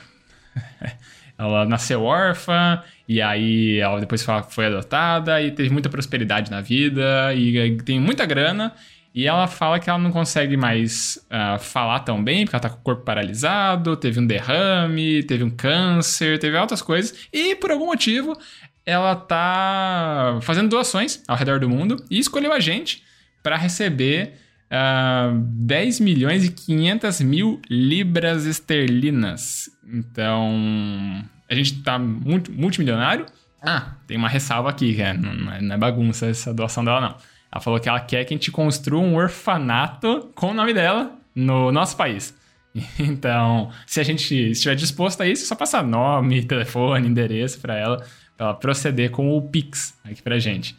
ela 1.38 1.64
nasceu 1.64 2.03
órfã 2.03 2.83
e 3.09 3.22
aí 3.22 3.79
ela 3.79 4.01
depois 4.01 4.27
foi 4.51 4.66
adotada 4.66 5.40
e 5.40 5.53
teve 5.53 5.70
muita 5.70 5.88
prosperidade 5.88 6.51
na 6.51 6.61
vida 6.61 7.33
e 7.35 7.77
tem 7.83 8.01
muita 8.01 8.27
grana. 8.27 8.74
E 9.14 9.27
ela 9.27 9.46
fala 9.46 9.81
que 9.81 9.88
ela 9.88 9.98
não 9.98 10.12
consegue 10.12 10.57
mais 10.57 11.18
uh, 11.27 11.59
falar 11.59 12.01
tão 12.01 12.22
bem, 12.22 12.44
porque 12.44 12.55
ela 12.55 12.62
tá 12.62 12.68
com 12.68 12.79
o 12.79 12.83
corpo 12.83 13.03
paralisado, 13.03 13.96
teve 13.96 14.20
um 14.20 14.27
derrame, 14.27 15.22
teve 15.22 15.42
um 15.42 15.51
câncer, 15.51 16.38
teve 16.38 16.57
outras 16.57 16.83
coisas. 16.83 17.27
E 17.33 17.55
por 17.55 17.70
algum 17.70 17.87
motivo, 17.87 18.37
ela 18.85 19.16
tá 19.16 20.38
fazendo 20.42 20.68
doações 20.68 21.22
ao 21.27 21.37
redor 21.37 21.59
do 21.59 21.68
mundo 21.68 21.96
e 22.11 22.18
escolheu 22.18 22.53
a 22.53 22.61
gente 22.61 23.03
para 23.42 23.57
receber 23.57 24.35
uh, 24.70 24.74
ah, 24.74 25.33
10 25.35 26.00
milhões 26.00 26.44
e 26.44 26.50
500 26.50 27.20
mil 27.22 27.61
libras 27.68 28.44
esterlinas. 28.44 29.70
Então, 29.87 31.24
a 31.48 31.54
gente 31.54 31.83
tá 31.83 31.98
muito 31.98 32.52
multimilionário. 32.52 33.26
Ah, 33.61 33.94
tem 34.07 34.16
uma 34.16 34.28
ressalva 34.28 34.70
aqui, 34.70 34.94
que 34.94 35.02
é, 35.02 35.12
não, 35.14 35.52
é, 35.52 35.61
não 35.61 35.74
é 35.74 35.78
bagunça 35.78 36.26
essa 36.26 36.54
doação 36.54 36.85
dela, 36.85 37.00
não. 37.00 37.16
Ela 37.50 37.61
falou 37.61 37.81
que 37.81 37.88
ela 37.88 38.00
quer 38.00 38.24
que 38.24 38.35
a 38.35 38.37
gente 38.37 38.50
construa 38.50 39.00
um 39.00 39.16
orfanato 39.16 40.31
com 40.35 40.50
o 40.50 40.54
nome 40.54 40.74
dela 40.74 41.12
no 41.35 41.72
nosso 41.72 41.96
país. 41.96 42.37
Então, 43.00 43.72
se 43.87 43.98
a 43.98 44.04
gente 44.04 44.50
estiver 44.50 44.76
disposto 44.76 45.20
a 45.22 45.26
isso, 45.26 45.42
é 45.42 45.46
só 45.46 45.57
passar 45.57 45.83
nome, 45.83 46.44
telefone, 46.44 47.09
endereço 47.09 47.59
para 47.61 47.76
ela, 47.76 47.96
para 48.37 48.46
ela 48.46 48.54
proceder 48.54 49.11
com 49.11 49.37
o 49.37 49.42
Pix 49.42 49.98
aqui 50.04 50.22
pra 50.22 50.38
gente. 50.38 50.76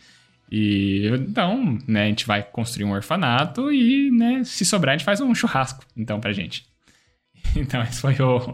E 0.52 1.08
então, 1.08 1.78
né, 1.88 2.04
a 2.04 2.08
gente 2.08 2.26
vai 2.26 2.42
construir 2.42 2.86
um 2.86 2.92
orfanato 2.92 3.72
e, 3.72 4.10
né, 4.12 4.44
se 4.44 4.66
sobrar, 4.66 4.96
a 4.96 4.98
gente 4.98 5.06
faz 5.06 5.22
um 5.22 5.34
churrasco, 5.36 5.86
então, 5.96 6.20
pra 6.20 6.34
gente. 6.34 6.66
Então, 7.56 7.82
esse 7.82 8.02
foi 8.02 8.16
o, 8.22 8.54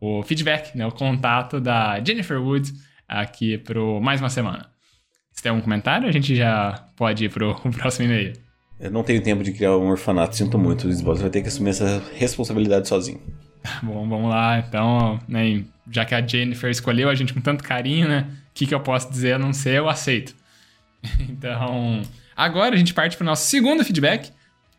o 0.00 0.22
feedback, 0.22 0.76
né, 0.76 0.86
o 0.86 0.92
contato 0.92 1.60
da 1.60 1.98
Jennifer 2.04 2.40
Woods 2.40 2.72
aqui 3.08 3.58
pro 3.58 4.00
Mais 4.00 4.20
Uma 4.20 4.28
Semana. 4.28 4.66
Se 5.32 5.42
tem 5.42 5.50
algum 5.50 5.62
comentário, 5.62 6.08
a 6.08 6.12
gente 6.12 6.36
já 6.36 6.84
pode 6.96 7.24
ir 7.24 7.30
pro, 7.30 7.54
próximo 7.72 8.06
e-mail. 8.06 8.32
Eu 8.78 8.90
não 8.90 9.02
tenho 9.02 9.22
tempo 9.22 9.42
de 9.42 9.52
criar 9.52 9.76
um 9.76 9.88
orfanato, 9.88 10.36
sinto 10.36 10.58
muito, 10.58 10.86
Luiz 10.86 11.00
Você 11.00 11.22
vai 11.22 11.30
ter 11.30 11.42
que 11.42 11.48
assumir 11.48 11.70
essa 11.70 12.02
responsabilidade 12.14 12.86
sozinho. 12.86 13.20
Bom, 13.82 14.08
vamos 14.08 14.28
lá. 14.28 14.58
Então, 14.58 15.18
né, 15.26 15.64
já 15.90 16.04
que 16.04 16.14
a 16.14 16.24
Jennifer 16.24 16.70
escolheu 16.70 17.08
a 17.08 17.14
gente 17.14 17.32
com 17.32 17.40
tanto 17.40 17.64
carinho, 17.64 18.08
né? 18.08 18.26
O 18.50 18.54
que, 18.54 18.66
que 18.66 18.74
eu 18.74 18.80
posso 18.80 19.10
dizer 19.10 19.34
a 19.34 19.38
não 19.38 19.52
ser 19.52 19.74
eu 19.78 19.88
aceito. 19.88 20.34
Então, 21.28 22.02
agora 22.36 22.74
a 22.74 22.78
gente 22.78 22.94
parte 22.94 23.16
para 23.16 23.24
o 23.24 23.26
nosso 23.26 23.48
segundo 23.48 23.84
feedback, 23.84 24.32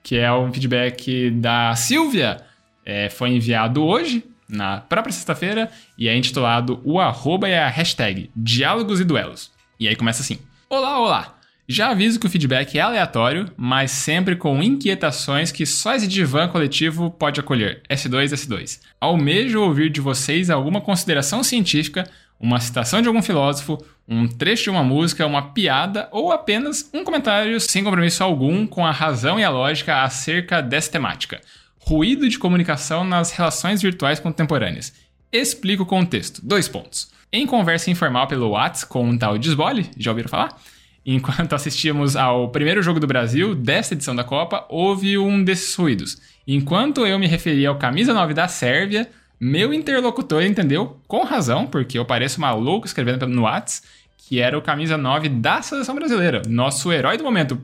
que 0.04 0.18
é 0.18 0.32
o 0.32 0.52
feedback 0.52 1.32
da 1.32 1.76
Silvia. 1.76 2.42
É, 2.86 3.10
foi 3.10 3.30
enviado 3.30 3.84
hoje, 3.84 4.24
na 4.48 4.82
própria 4.82 5.14
sexta-feira, 5.14 5.72
e 5.98 6.08
é 6.08 6.16
intitulado 6.16 6.82
O 6.84 7.00
arroba 7.00 7.48
e 7.48 7.54
a 7.54 7.68
hashtag 7.70 8.30
Diálogos 8.36 9.00
e 9.00 9.06
Duelos. 9.06 9.52
E 9.80 9.88
aí 9.88 9.96
começa 9.96 10.22
assim: 10.22 10.40
Olá, 10.70 11.00
olá! 11.00 11.39
Já 11.72 11.92
aviso 11.92 12.20
que 12.20 12.26
o 12.26 12.30
feedback 12.32 12.80
é 12.80 12.82
aleatório, 12.82 13.46
mas 13.56 13.92
sempre 13.92 14.36
com 14.36 14.60
inquietações 14.64 15.52
que 15.52 15.68
só 15.68 15.94
esse 15.94 16.08
divã 16.08 16.48
coletivo 16.48 17.12
pode 17.12 17.40
acolher. 17.40 17.84
S2, 17.88 18.34
S2. 18.34 18.80
Almejo 19.00 19.62
ouvir 19.62 19.92
de 19.92 20.02
vocês 20.02 20.50
alguma 20.50 20.82
consideração 20.82 21.44
científica, 21.44 22.10
uma 22.40 22.60
citação 22.60 23.04
de 23.04 23.08
algum 23.08 23.22
filósofo, 23.22 23.78
um 24.08 24.28
trecho 24.28 24.64
de 24.64 24.70
uma 24.72 24.84
música, 24.84 25.28
uma 25.28 25.54
piada 25.54 26.10
ou 26.12 26.32
apenas 26.32 26.90
um 26.92 27.04
comentário 27.04 27.60
sem 27.60 27.84
compromisso 27.84 28.24
algum 28.24 28.66
com 28.66 28.84
a 28.84 28.92
razão 28.92 29.40
e 29.40 29.44
a 29.44 29.52
lógica 29.52 30.02
acerca 30.02 30.64
dessa 30.64 30.92
temática. 30.92 31.40
Ruído 31.78 32.28
de 32.28 32.40
comunicação 32.40 33.04
nas 33.04 33.30
relações 33.30 33.80
virtuais 33.80 34.20
contemporâneas. 34.20 34.92
Explico 35.32 35.84
o 35.84 35.86
contexto. 35.86 36.42
Dois 36.44 36.68
pontos. 36.68 37.12
Em 37.32 37.46
conversa 37.46 37.92
informal 37.92 38.26
pelo 38.26 38.50
WhatsApp 38.50 38.92
com 38.92 39.08
um 39.08 39.16
tal 39.16 39.38
Desbole, 39.38 39.92
já 39.96 40.10
ouviram 40.10 40.30
falar? 40.30 40.60
Enquanto 41.06 41.54
assistíamos 41.56 42.16
ao 42.16 42.50
primeiro 42.50 42.82
jogo 42.82 43.00
do 43.00 43.08
Brasil 43.08 43.56
desta 43.56 43.94
edição 43.94 44.16
da 44.16 44.24
Copa, 44.24 44.66
houve 44.70 45.18
um 45.18 45.44
desses 45.44 45.74
ruídos. 45.76 46.18
Enquanto 46.48 47.06
eu 47.06 47.20
me 47.20 47.28
referia 47.28 47.70
ao 47.70 47.78
camisa 47.78 48.14
9 48.14 48.34
da 48.34 48.48
Sérvia, 48.48 49.10
meu 49.40 49.74
interlocutor 49.74 50.44
entendeu 50.44 51.00
com 51.08 51.24
razão, 51.24 51.66
porque 51.66 51.98
eu 51.98 52.06
pareço 52.06 52.42
maluco 52.42 52.86
escrevendo 52.86 53.26
no 53.28 53.44
WhatsApp, 53.44 53.88
que 54.18 54.40
era 54.40 54.58
o 54.58 54.62
camisa 54.62 54.98
9 54.98 55.30
da 55.30 55.62
seleção 55.62 55.96
brasileira, 55.96 56.42
nosso 56.48 56.92
herói 56.92 57.18
do 57.18 57.24
momento. 57.24 57.60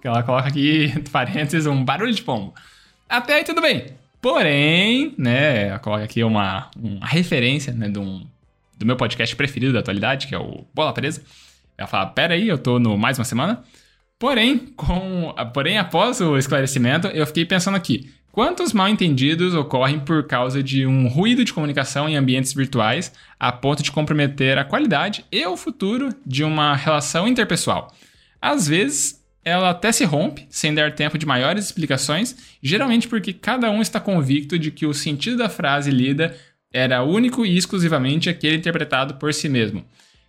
Que 0.00 0.08
ela 0.08 0.22
coloca 0.22 0.48
aqui, 0.48 0.86
entre 0.86 1.10
parênteses, 1.12 1.66
um 1.66 1.84
barulho 1.84 2.12
de 2.12 2.22
pombo. 2.22 2.54
Até 3.08 3.34
aí 3.34 3.44
tudo 3.44 3.60
bem. 3.60 3.86
Porém, 4.20 5.14
né, 5.18 5.68
ela 5.68 5.78
coloca 5.78 6.04
aqui 6.04 6.24
uma, 6.24 6.70
uma 6.76 7.06
referência 7.06 7.72
né, 7.72 7.92
um, 7.96 8.24
do 8.78 8.86
meu 8.86 8.96
podcast 8.96 9.34
preferido 9.36 9.72
da 9.72 9.80
atualidade, 9.80 10.28
que 10.28 10.34
é 10.34 10.38
o 10.38 10.64
Bola 10.72 10.92
Presa. 10.92 11.22
Ela 11.82 11.88
fala: 11.88 12.06
Pera 12.06 12.34
aí, 12.34 12.48
eu 12.48 12.58
tô 12.58 12.78
no 12.78 12.96
mais 12.96 13.18
uma 13.18 13.24
semana. 13.24 13.62
Porém, 14.18 14.56
com, 14.76 15.34
porém, 15.52 15.78
após 15.78 16.20
o 16.20 16.36
esclarecimento, 16.36 17.08
eu 17.08 17.26
fiquei 17.26 17.44
pensando 17.44 17.76
aqui: 17.76 18.08
quantos 18.30 18.72
mal 18.72 18.88
entendidos 18.88 19.52
ocorrem 19.54 19.98
por 19.98 20.26
causa 20.26 20.62
de 20.62 20.86
um 20.86 21.08
ruído 21.08 21.44
de 21.44 21.52
comunicação 21.52 22.08
em 22.08 22.16
ambientes 22.16 22.54
virtuais 22.54 23.12
a 23.38 23.50
ponto 23.50 23.82
de 23.82 23.90
comprometer 23.90 24.56
a 24.58 24.64
qualidade 24.64 25.24
e 25.30 25.44
o 25.44 25.56
futuro 25.56 26.10
de 26.24 26.44
uma 26.44 26.76
relação 26.76 27.26
interpessoal? 27.26 27.92
Às 28.40 28.68
vezes, 28.68 29.20
ela 29.44 29.70
até 29.70 29.90
se 29.90 30.04
rompe, 30.04 30.46
sem 30.48 30.72
dar 30.72 30.94
tempo 30.94 31.18
de 31.18 31.26
maiores 31.26 31.64
explicações, 31.64 32.36
geralmente 32.62 33.08
porque 33.08 33.32
cada 33.32 33.68
um 33.72 33.82
está 33.82 33.98
convicto 33.98 34.56
de 34.56 34.70
que 34.70 34.86
o 34.86 34.94
sentido 34.94 35.38
da 35.38 35.48
frase 35.48 35.90
lida 35.90 36.36
era 36.72 37.02
único 37.02 37.44
e 37.44 37.56
exclusivamente 37.56 38.30
aquele 38.30 38.56
interpretado 38.56 39.14
por 39.14 39.34
si 39.34 39.48
mesmo. 39.48 39.84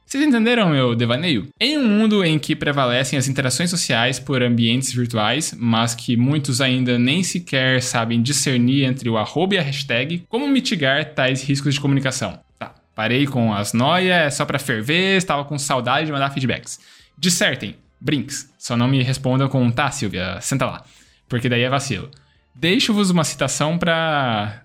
Vocês 0.05 0.23
entenderam 0.23 0.69
meu 0.69 0.93
devaneio? 0.93 1.47
Em 1.59 1.77
um 1.77 1.87
mundo 1.87 2.23
em 2.23 2.37
que 2.37 2.55
prevalecem 2.55 3.17
as 3.17 3.27
interações 3.27 3.69
sociais 3.69 4.19
por 4.19 4.43
ambientes 4.43 4.93
virtuais, 4.93 5.55
mas 5.57 5.95
que 5.95 6.15
muitos 6.15 6.61
ainda 6.61 6.99
nem 6.99 7.23
sequer 7.23 7.81
sabem 7.81 8.21
discernir 8.21 8.83
entre 8.83 9.09
o 9.09 9.17
arroba 9.17 9.55
e 9.55 9.57
a 9.57 9.61
hashtag, 9.63 10.23
como 10.29 10.47
mitigar 10.47 11.13
tais 11.13 11.41
riscos 11.41 11.73
de 11.73 11.79
comunicação? 11.79 12.39
Tá, 12.59 12.75
parei 12.93 13.25
com 13.25 13.53
as 13.53 13.73
noias, 13.73 14.15
é 14.15 14.29
só 14.29 14.45
pra 14.45 14.59
ferver, 14.59 15.17
estava 15.17 15.43
com 15.45 15.57
saudade 15.57 16.05
de 16.05 16.11
mandar 16.11 16.29
feedbacks. 16.29 16.79
Dissertem, 17.17 17.75
brinks, 17.99 18.53
só 18.59 18.77
não 18.77 18.87
me 18.87 19.01
respondam 19.01 19.47
com 19.47 19.71
tá, 19.71 19.89
Silvia, 19.89 20.39
senta 20.41 20.65
lá, 20.65 20.83
porque 21.27 21.49
daí 21.49 21.61
é 21.61 21.69
vacilo. 21.69 22.11
Deixo-vos 22.53 23.09
uma 23.09 23.23
citação 23.23 23.79
para 23.79 24.62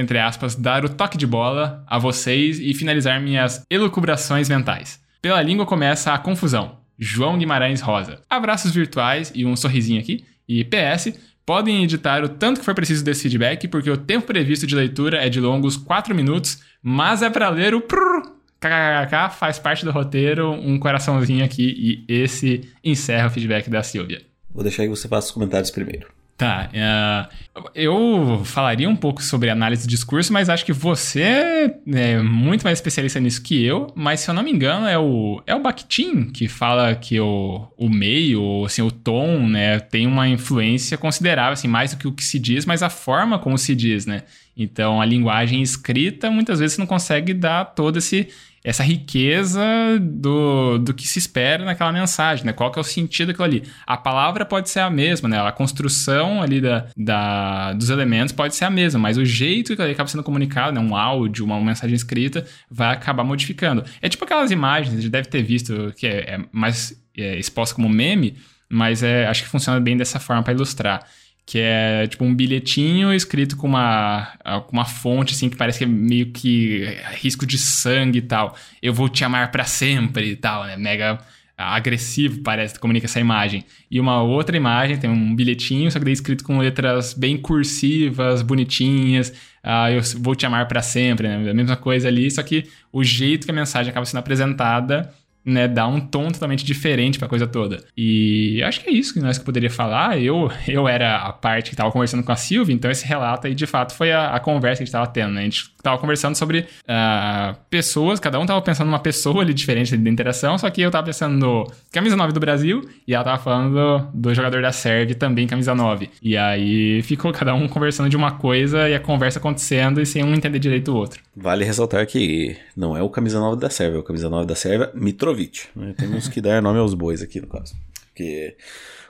entre 0.00 0.18
aspas, 0.18 0.54
dar 0.54 0.84
o 0.84 0.88
toque 0.88 1.18
de 1.18 1.26
bola 1.26 1.84
a 1.86 1.98
vocês 1.98 2.58
e 2.58 2.72
finalizar 2.72 3.20
minhas 3.20 3.62
elucubrações 3.70 4.48
mentais. 4.48 5.00
Pela 5.20 5.42
língua 5.42 5.66
começa 5.66 6.12
a 6.12 6.18
confusão. 6.18 6.78
João 6.98 7.38
Guimarães 7.38 7.80
Rosa. 7.80 8.20
Abraços 8.28 8.72
virtuais 8.72 9.30
e 9.34 9.44
um 9.44 9.54
sorrisinho 9.54 10.00
aqui. 10.00 10.24
E 10.48 10.64
PS, 10.64 11.12
podem 11.44 11.84
editar 11.84 12.24
o 12.24 12.28
tanto 12.28 12.60
que 12.60 12.64
for 12.64 12.74
preciso 12.74 13.04
desse 13.04 13.22
feedback, 13.22 13.68
porque 13.68 13.90
o 13.90 13.96
tempo 13.96 14.26
previsto 14.26 14.66
de 14.66 14.74
leitura 14.74 15.18
é 15.18 15.28
de 15.28 15.40
longos 15.40 15.76
4 15.76 16.14
minutos, 16.14 16.62
mas 16.82 17.22
é 17.22 17.28
para 17.28 17.48
ler 17.50 17.74
o 17.74 17.80
prrr, 17.80 18.22
kkkk, 18.58 19.36
faz 19.38 19.58
parte 19.58 19.84
do 19.84 19.90
roteiro, 19.90 20.50
um 20.50 20.78
coraçãozinho 20.78 21.44
aqui, 21.44 22.04
e 22.08 22.12
esse 22.12 22.68
encerra 22.82 23.28
o 23.28 23.30
feedback 23.30 23.68
da 23.68 23.82
Silvia. 23.82 24.22
Vou 24.52 24.62
deixar 24.62 24.84
que 24.84 24.88
você 24.88 25.08
faça 25.08 25.28
os 25.28 25.32
comentários 25.32 25.70
primeiro. 25.70 26.08
Tá. 26.40 26.70
Uh, 26.72 27.68
eu 27.74 28.42
falaria 28.46 28.88
um 28.88 28.96
pouco 28.96 29.22
sobre 29.22 29.50
análise 29.50 29.82
de 29.82 29.94
discurso, 29.94 30.32
mas 30.32 30.48
acho 30.48 30.64
que 30.64 30.72
você 30.72 31.70
é 31.86 32.22
muito 32.22 32.62
mais 32.62 32.78
especialista 32.78 33.20
nisso 33.20 33.42
que 33.42 33.62
eu. 33.62 33.92
Mas 33.94 34.20
se 34.20 34.30
eu 34.30 34.34
não 34.34 34.42
me 34.42 34.50
engano, 34.50 34.86
é 34.86 34.98
o, 34.98 35.42
é 35.46 35.54
o 35.54 35.60
Bakhtin 35.60 36.30
que 36.30 36.48
fala 36.48 36.94
que 36.94 37.20
o, 37.20 37.68
o 37.76 37.90
meio, 37.90 38.64
assim, 38.64 38.80
o 38.80 38.90
tom, 38.90 39.46
né, 39.48 39.80
tem 39.80 40.06
uma 40.06 40.26
influência 40.26 40.96
considerável, 40.96 41.52
assim, 41.52 41.68
mais 41.68 41.90
do 41.90 41.98
que 41.98 42.08
o 42.08 42.12
que 42.12 42.24
se 42.24 42.38
diz, 42.38 42.64
mas 42.64 42.82
a 42.82 42.88
forma 42.88 43.38
como 43.38 43.58
se 43.58 43.74
diz, 43.74 44.06
né? 44.06 44.22
Então 44.56 44.98
a 44.98 45.04
linguagem 45.04 45.60
escrita 45.60 46.30
muitas 46.30 46.58
vezes 46.58 46.78
não 46.78 46.86
consegue 46.86 47.34
dar 47.34 47.66
todo 47.66 47.98
esse 47.98 48.28
essa 48.62 48.82
riqueza 48.82 49.62
do, 50.00 50.78
do 50.78 50.92
que 50.92 51.06
se 51.06 51.18
espera 51.18 51.64
naquela 51.64 51.90
mensagem, 51.92 52.44
né? 52.44 52.52
Qual 52.52 52.70
que 52.70 52.78
é 52.78 52.82
o 52.82 52.84
sentido 52.84 53.28
daquilo 53.28 53.44
ali. 53.44 53.62
A 53.86 53.96
palavra 53.96 54.44
pode 54.44 54.68
ser 54.68 54.80
a 54.80 54.90
mesma, 54.90 55.28
né? 55.28 55.40
A 55.40 55.50
construção 55.50 56.42
ali 56.42 56.60
da, 56.60 56.86
da, 56.96 57.72
dos 57.72 57.88
elementos 57.88 58.32
pode 58.32 58.54
ser 58.54 58.66
a 58.66 58.70
mesma, 58.70 59.00
mas 59.00 59.16
o 59.16 59.24
jeito 59.24 59.74
que 59.74 59.80
ele 59.80 59.92
acaba 59.92 60.08
sendo 60.08 60.22
comunicado, 60.22 60.72
né? 60.72 60.80
Um 60.80 60.94
áudio, 60.94 61.44
uma 61.44 61.58
mensagem 61.60 61.96
escrita, 61.96 62.44
vai 62.70 62.92
acabar 62.94 63.24
modificando. 63.24 63.82
É 64.02 64.08
tipo 64.08 64.24
aquelas 64.24 64.50
imagens, 64.50 64.94
a 64.94 65.00
gente 65.00 65.10
deve 65.10 65.28
ter 65.28 65.42
visto, 65.42 65.94
que 65.96 66.06
é, 66.06 66.34
é 66.34 66.40
mais 66.52 66.94
é, 67.16 67.38
exposta 67.38 67.74
como 67.74 67.88
meme, 67.88 68.36
mas 68.68 69.02
é, 69.02 69.26
acho 69.26 69.42
que 69.42 69.48
funciona 69.48 69.80
bem 69.80 69.96
dessa 69.96 70.20
forma 70.20 70.42
para 70.42 70.52
ilustrar 70.52 71.06
que 71.50 71.58
é 71.58 72.06
tipo 72.06 72.24
um 72.24 72.32
bilhetinho 72.32 73.12
escrito 73.12 73.56
com 73.56 73.66
uma, 73.66 74.34
com 74.68 74.72
uma 74.72 74.84
fonte 74.84 75.34
assim 75.34 75.48
que 75.48 75.56
parece 75.56 75.78
que 75.78 75.84
é 75.84 75.86
meio 75.88 76.26
que 76.30 76.84
risco 77.14 77.44
de 77.44 77.58
sangue 77.58 78.20
e 78.20 78.22
tal. 78.22 78.56
Eu 78.80 78.94
vou 78.94 79.08
te 79.08 79.24
amar 79.24 79.50
para 79.50 79.64
sempre 79.64 80.30
e 80.30 80.36
tal, 80.36 80.62
né? 80.62 80.76
Mega 80.76 81.18
agressivo 81.58 82.40
parece 82.42 82.78
comunica 82.78 83.06
essa 83.06 83.18
imagem. 83.18 83.64
E 83.90 83.98
uma 83.98 84.22
outra 84.22 84.56
imagem 84.56 84.96
tem 84.96 85.10
um 85.10 85.34
bilhetinho, 85.34 85.90
só 85.90 85.98
que 85.98 86.04
daí 86.04 86.14
escrito 86.14 86.44
com 86.44 86.56
letras 86.56 87.14
bem 87.14 87.36
cursivas, 87.36 88.42
bonitinhas. 88.42 89.32
Ah, 89.60 89.90
eu 89.90 90.00
vou 90.20 90.36
te 90.36 90.46
amar 90.46 90.68
para 90.68 90.82
sempre, 90.82 91.26
né? 91.26 91.50
A 91.50 91.54
mesma 91.54 91.76
coisa 91.76 92.06
ali, 92.06 92.30
só 92.30 92.44
que 92.44 92.68
o 92.92 93.02
jeito 93.02 93.44
que 93.44 93.50
a 93.50 93.54
mensagem 93.54 93.90
acaba 93.90 94.06
sendo 94.06 94.20
apresentada 94.20 95.12
né, 95.50 95.68
dá 95.68 95.86
um 95.86 96.00
tom 96.00 96.28
totalmente 96.28 96.64
diferente 96.64 97.18
pra 97.18 97.28
coisa 97.28 97.46
toda. 97.46 97.84
E 97.96 98.62
acho 98.62 98.80
que 98.80 98.88
é 98.88 98.92
isso 98.92 99.12
que 99.12 99.20
nós 99.20 99.38
que 99.38 99.44
poderia 99.44 99.70
falar. 99.70 100.20
Eu, 100.20 100.50
eu 100.66 100.88
era 100.88 101.16
a 101.16 101.32
parte 101.32 101.70
que 101.70 101.76
tava 101.76 101.90
conversando 101.90 102.22
com 102.22 102.32
a 102.32 102.36
Silvia, 102.36 102.74
então 102.74 102.90
esse 102.90 103.06
relato 103.06 103.46
aí 103.46 103.54
de 103.54 103.66
fato 103.66 103.94
foi 103.94 104.12
a, 104.12 104.34
a 104.34 104.40
conversa 104.40 104.78
que 104.78 104.82
a 104.82 104.86
gente 104.86 104.92
tava 104.92 105.06
tendo, 105.06 105.32
né? 105.32 105.40
A 105.40 105.44
gente 105.44 105.70
tava 105.82 105.98
conversando 105.98 106.34
sobre 106.36 106.60
uh, 106.60 107.56
pessoas, 107.68 108.20
cada 108.20 108.38
um 108.38 108.46
tava 108.46 108.60
pensando 108.62 108.86
numa 108.86 108.98
pessoa 108.98 109.42
ali 109.42 109.54
diferente 109.54 109.96
da 109.96 110.10
interação, 110.10 110.58
só 110.58 110.68
que 110.70 110.80
eu 110.80 110.90
tava 110.90 111.06
pensando 111.06 111.36
no 111.36 111.66
camisa 111.90 112.16
9 112.16 112.32
do 112.32 112.40
Brasil 112.40 112.88
e 113.06 113.14
ela 113.14 113.24
tava 113.24 113.42
falando 113.42 113.74
do, 113.74 114.28
do 114.28 114.34
jogador 114.34 114.62
da 114.62 114.72
Sérvia 114.72 115.14
também 115.14 115.46
camisa 115.46 115.74
9. 115.74 116.10
E 116.22 116.36
aí 116.36 117.02
ficou 117.02 117.32
cada 117.32 117.54
um 117.54 117.68
conversando 117.68 118.08
de 118.08 118.16
uma 118.16 118.32
coisa 118.32 118.88
e 118.88 118.94
a 118.94 119.00
conversa 119.00 119.38
acontecendo 119.38 120.00
e 120.00 120.06
sem 120.06 120.22
um 120.22 120.34
entender 120.34 120.58
direito 120.58 120.92
o 120.92 120.96
outro. 120.96 121.20
Vale 121.36 121.64
ressaltar 121.64 122.06
que 122.06 122.56
não 122.76 122.96
é 122.96 123.02
o 123.02 123.08
camisa 123.08 123.40
9 123.40 123.60
da 123.60 123.70
Sérvia, 123.70 123.98
é 123.98 124.00
o 124.00 124.02
camisa 124.02 124.28
9 124.28 124.46
da 124.46 124.54
Sérvia, 124.54 124.90
Mitrovic. 124.94 125.39
Né? 125.74 125.94
Temos 125.96 126.28
que 126.28 126.40
dar 126.40 126.62
nome 126.62 126.78
aos 126.78 126.94
bois 126.94 127.22
aqui 127.22 127.40
no 127.40 127.46
caso. 127.46 127.74
Porque 128.06 128.56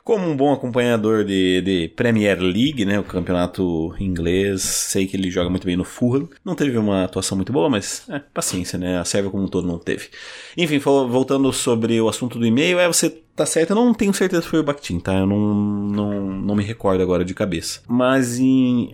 como 0.04 0.26
um 0.26 0.36
bom 0.36 0.52
acompanhador 0.52 1.24
de, 1.24 1.60
de, 1.60 1.88
Premier 1.88 2.40
League, 2.40 2.84
né, 2.84 2.98
o 2.98 3.04
campeonato 3.04 3.94
inglês, 4.00 4.62
sei 4.62 5.06
que 5.06 5.16
ele 5.16 5.30
joga 5.30 5.50
muito 5.50 5.66
bem 5.66 5.76
no 5.76 5.84
Fulham. 5.84 6.28
Não 6.44 6.54
teve 6.54 6.76
uma 6.78 7.04
atuação 7.04 7.36
muito 7.36 7.52
boa, 7.52 7.68
mas 7.68 8.04
é, 8.08 8.18
paciência, 8.18 8.78
né? 8.78 8.98
A 8.98 9.04
Sérvia 9.04 9.30
como 9.30 9.44
um 9.44 9.48
todo 9.48 9.68
não 9.68 9.78
teve. 9.78 10.08
Enfim, 10.56 10.78
voltando 10.78 11.52
sobre 11.52 12.00
o 12.00 12.08
assunto 12.08 12.38
do 12.38 12.46
e-mail, 12.46 12.78
é 12.78 12.86
você 12.86 13.10
tá 13.36 13.46
certo, 13.46 13.70
eu 13.70 13.76
não 13.76 13.94
tenho 13.94 14.12
certeza 14.12 14.42
se 14.42 14.48
foi 14.48 14.60
o 14.60 14.64
Bakhtin, 14.64 14.98
tá? 14.98 15.16
Eu 15.16 15.26
não, 15.26 15.54
não, 15.54 16.30
não 16.40 16.54
me 16.54 16.64
recordo 16.64 17.02
agora 17.02 17.24
de 17.24 17.34
cabeça. 17.34 17.80
Mas 17.86 18.38
em 18.38 18.90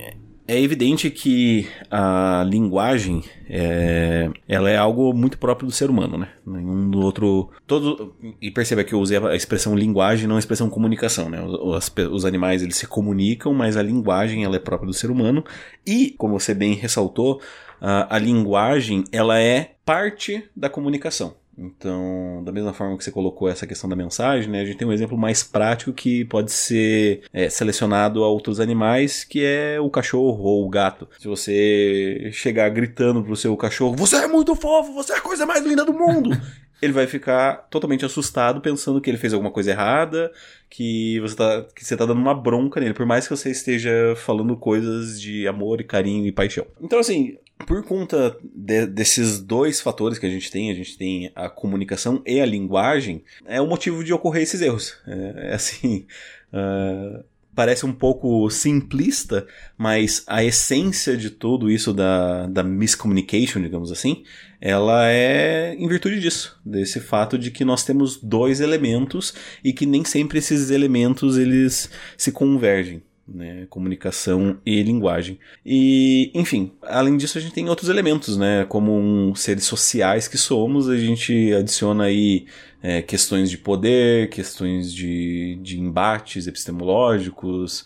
é 0.49 0.61
evidente 0.61 1.11
que 1.11 1.69
a 1.91 2.45
linguagem 2.49 3.23
é, 3.49 4.31
ela 4.47 4.71
é 4.71 4.77
algo 4.77 5.13
muito 5.13 5.39
próprio 5.39 5.67
do 5.67 5.73
ser 5.73 5.91
humano, 5.91 6.17
né? 6.17 6.29
Nenhum 6.47 6.89
do 6.91 7.01
outro. 7.01 7.51
Todo, 7.67 8.15
e 8.41 8.51
perceba 8.51 8.85
que 8.85 8.93
eu 8.93 9.01
usei 9.01 9.19
a 9.19 9.35
expressão 9.35 9.75
linguagem, 9.75 10.29
não 10.29 10.37
a 10.37 10.39
expressão 10.39 10.71
comunicação, 10.71 11.29
né? 11.29 11.43
Os, 11.43 11.93
os 12.13 12.25
animais 12.25 12.63
eles 12.63 12.77
se 12.77 12.87
comunicam, 12.87 13.53
mas 13.53 13.77
a 13.77 13.83
linguagem 13.83 14.45
ela 14.45 14.57
é 14.57 14.61
própria 14.61 14.87
do 14.87 14.95
ser 14.95 15.11
humano. 15.11 15.45
E, 15.85 16.15
como 16.17 16.39
você 16.39 16.55
bem 16.55 16.75
ressaltou, 16.75 17.41
a, 17.81 18.17
a 18.17 18.19
linguagem 18.19 19.05
ela 19.11 19.39
é 19.41 19.73
parte 19.85 20.45
da 20.55 20.69
comunicação. 20.69 21.35
Então, 21.59 22.42
da 22.45 22.53
mesma 22.53 22.73
forma 22.73 22.97
que 22.97 23.05
você 23.05 23.11
colocou 23.11 23.49
essa 23.49 23.66
questão 23.66 23.88
da 23.88 23.97
mensagem, 23.97 24.51
né, 24.51 24.61
a 24.61 24.64
gente 24.64 24.77
tem 24.77 24.87
um 24.87 24.92
exemplo 24.92 25.16
mais 25.16 25.42
prático 25.42 25.92
que 25.92 26.25
pode 26.27 26.53
ser 26.53 27.23
é, 27.33 27.49
selecionado 27.49 28.23
a 28.23 28.29
outros 28.29 28.61
animais, 28.61 29.25
que 29.25 29.42
é 29.42 29.81
o 29.81 29.88
cachorro 29.88 30.45
ou 30.45 30.66
o 30.66 30.69
gato. 30.69 31.09
Se 31.19 31.27
você 31.27 32.31
chegar 32.33 32.69
gritando 32.69 33.23
pro 33.23 33.37
seu 33.37 33.57
cachorro, 33.57 33.97
você 33.97 34.16
é 34.16 34.27
muito 34.27 34.55
fofo, 34.55 34.92
você 34.92 35.14
é 35.14 35.16
a 35.16 35.21
coisa 35.21 35.47
mais 35.47 35.64
linda 35.64 35.85
do 35.85 35.95
mundo, 35.95 36.31
ele 36.81 36.92
vai 36.92 37.07
ficar 37.07 37.66
totalmente 37.71 38.05
assustado, 38.05 38.61
pensando 38.61 39.01
que 39.01 39.09
ele 39.09 39.16
fez 39.16 39.33
alguma 39.33 39.51
coisa 39.51 39.71
errada, 39.71 40.31
que 40.69 41.19
você 41.21 41.37
tá, 41.37 41.66
que 41.75 41.85
você 41.85 41.97
tá 41.97 42.05
dando 42.05 42.21
uma 42.21 42.35
bronca 42.35 42.81
nele, 42.81 42.92
por 42.92 43.07
mais 43.07 43.27
que 43.27 43.35
você 43.35 43.51
esteja 43.51 44.14
falando 44.16 44.57
coisas 44.57 45.19
de 45.21 45.49
amor 45.49 45.81
e 45.81 45.85
carinho 45.85 46.27
e 46.27 46.33
paixão. 46.33 46.66
Então, 46.81 46.99
assim, 46.99 47.38
por 47.64 47.83
conta 47.85 48.37
de, 48.42 48.87
desses 48.87 49.40
dois 49.40 49.81
fatores 49.81 50.19
que 50.19 50.27
a 50.27 50.31
gente 50.31 50.51
tem, 50.51 50.71
a 50.71 50.75
gente 50.75 50.99
tem 50.99 51.33
a 51.35 51.49
comunicação 51.49 52.23
e 52.27 52.40
a 52.40 52.47
linguagem, 52.47 53.25
é 53.47 53.61
o 53.61 53.66
motivo 53.66 54.05
de 54.05 54.12
ocorrer 54.12 54.42
esses 54.42 54.61
erros. 54.61 54.97
É, 55.07 55.51
é 55.51 55.55
assim. 55.55 56.07
Uh, 56.53 57.25
parece 57.57 57.87
um 57.87 57.92
pouco 57.92 58.51
simplista, 58.51 59.47
mas 59.79 60.23
a 60.27 60.45
essência 60.45 61.16
de 61.16 61.31
tudo 61.31 61.71
isso 61.71 61.95
da, 61.95 62.47
da 62.47 62.62
miscommunication, 62.62 63.62
digamos 63.62 63.90
assim, 63.90 64.25
ela 64.61 65.11
é 65.11 65.75
em 65.75 65.88
virtude 65.88 66.21
disso, 66.21 66.61
desse 66.64 67.01
fato 67.01 67.38
de 67.38 67.51
que 67.51 67.64
nós 67.64 67.83
temos 67.83 68.19
dois 68.19 68.61
elementos 68.61 69.33
e 69.64 69.73
que 69.73 69.87
nem 69.87 70.05
sempre 70.05 70.38
esses 70.38 70.71
elementos 70.71 71.38
eles 71.38 71.90
se 72.19 72.31
convergem 72.31 73.03
né, 73.29 73.67
comunicação 73.69 74.59
e 74.65 74.83
linguagem. 74.83 75.39
E, 75.65 76.31
enfim, 76.35 76.73
além 76.83 77.17
disso 77.17 77.39
a 77.39 77.41
gente 77.41 77.55
tem 77.55 77.69
outros 77.69 77.89
elementos, 77.89 78.37
né, 78.37 78.65
como 78.69 78.97
um, 78.97 79.35
seres 79.35 79.65
sociais 79.65 80.29
que 80.29 80.39
somos, 80.39 80.89
a 80.89 80.97
gente 80.97 81.53
adiciona 81.53 82.05
aí 82.05 82.47
é, 82.83 83.03
questões 83.03 83.51
de 83.51 83.59
poder, 83.59 84.31
questões 84.31 84.93
de, 84.93 85.59
de 85.62 85.81
embates 85.81 86.47
epistemológicos, 86.47 87.85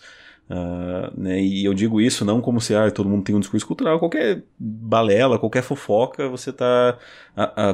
Uh, 0.51 1.21
né, 1.21 1.41
e 1.41 1.63
eu 1.63 1.73
digo 1.73 2.01
isso 2.01 2.25
não 2.25 2.41
como 2.41 2.59
se 2.59 2.75
ah, 2.75 2.91
todo 2.91 3.07
mundo 3.07 3.23
tem 3.23 3.33
um 3.33 3.39
discurso 3.39 3.65
cultural, 3.65 3.99
qualquer 3.99 4.43
balela, 4.59 5.39
qualquer 5.39 5.63
fofoca, 5.63 6.27
você 6.27 6.49
está 6.49 6.97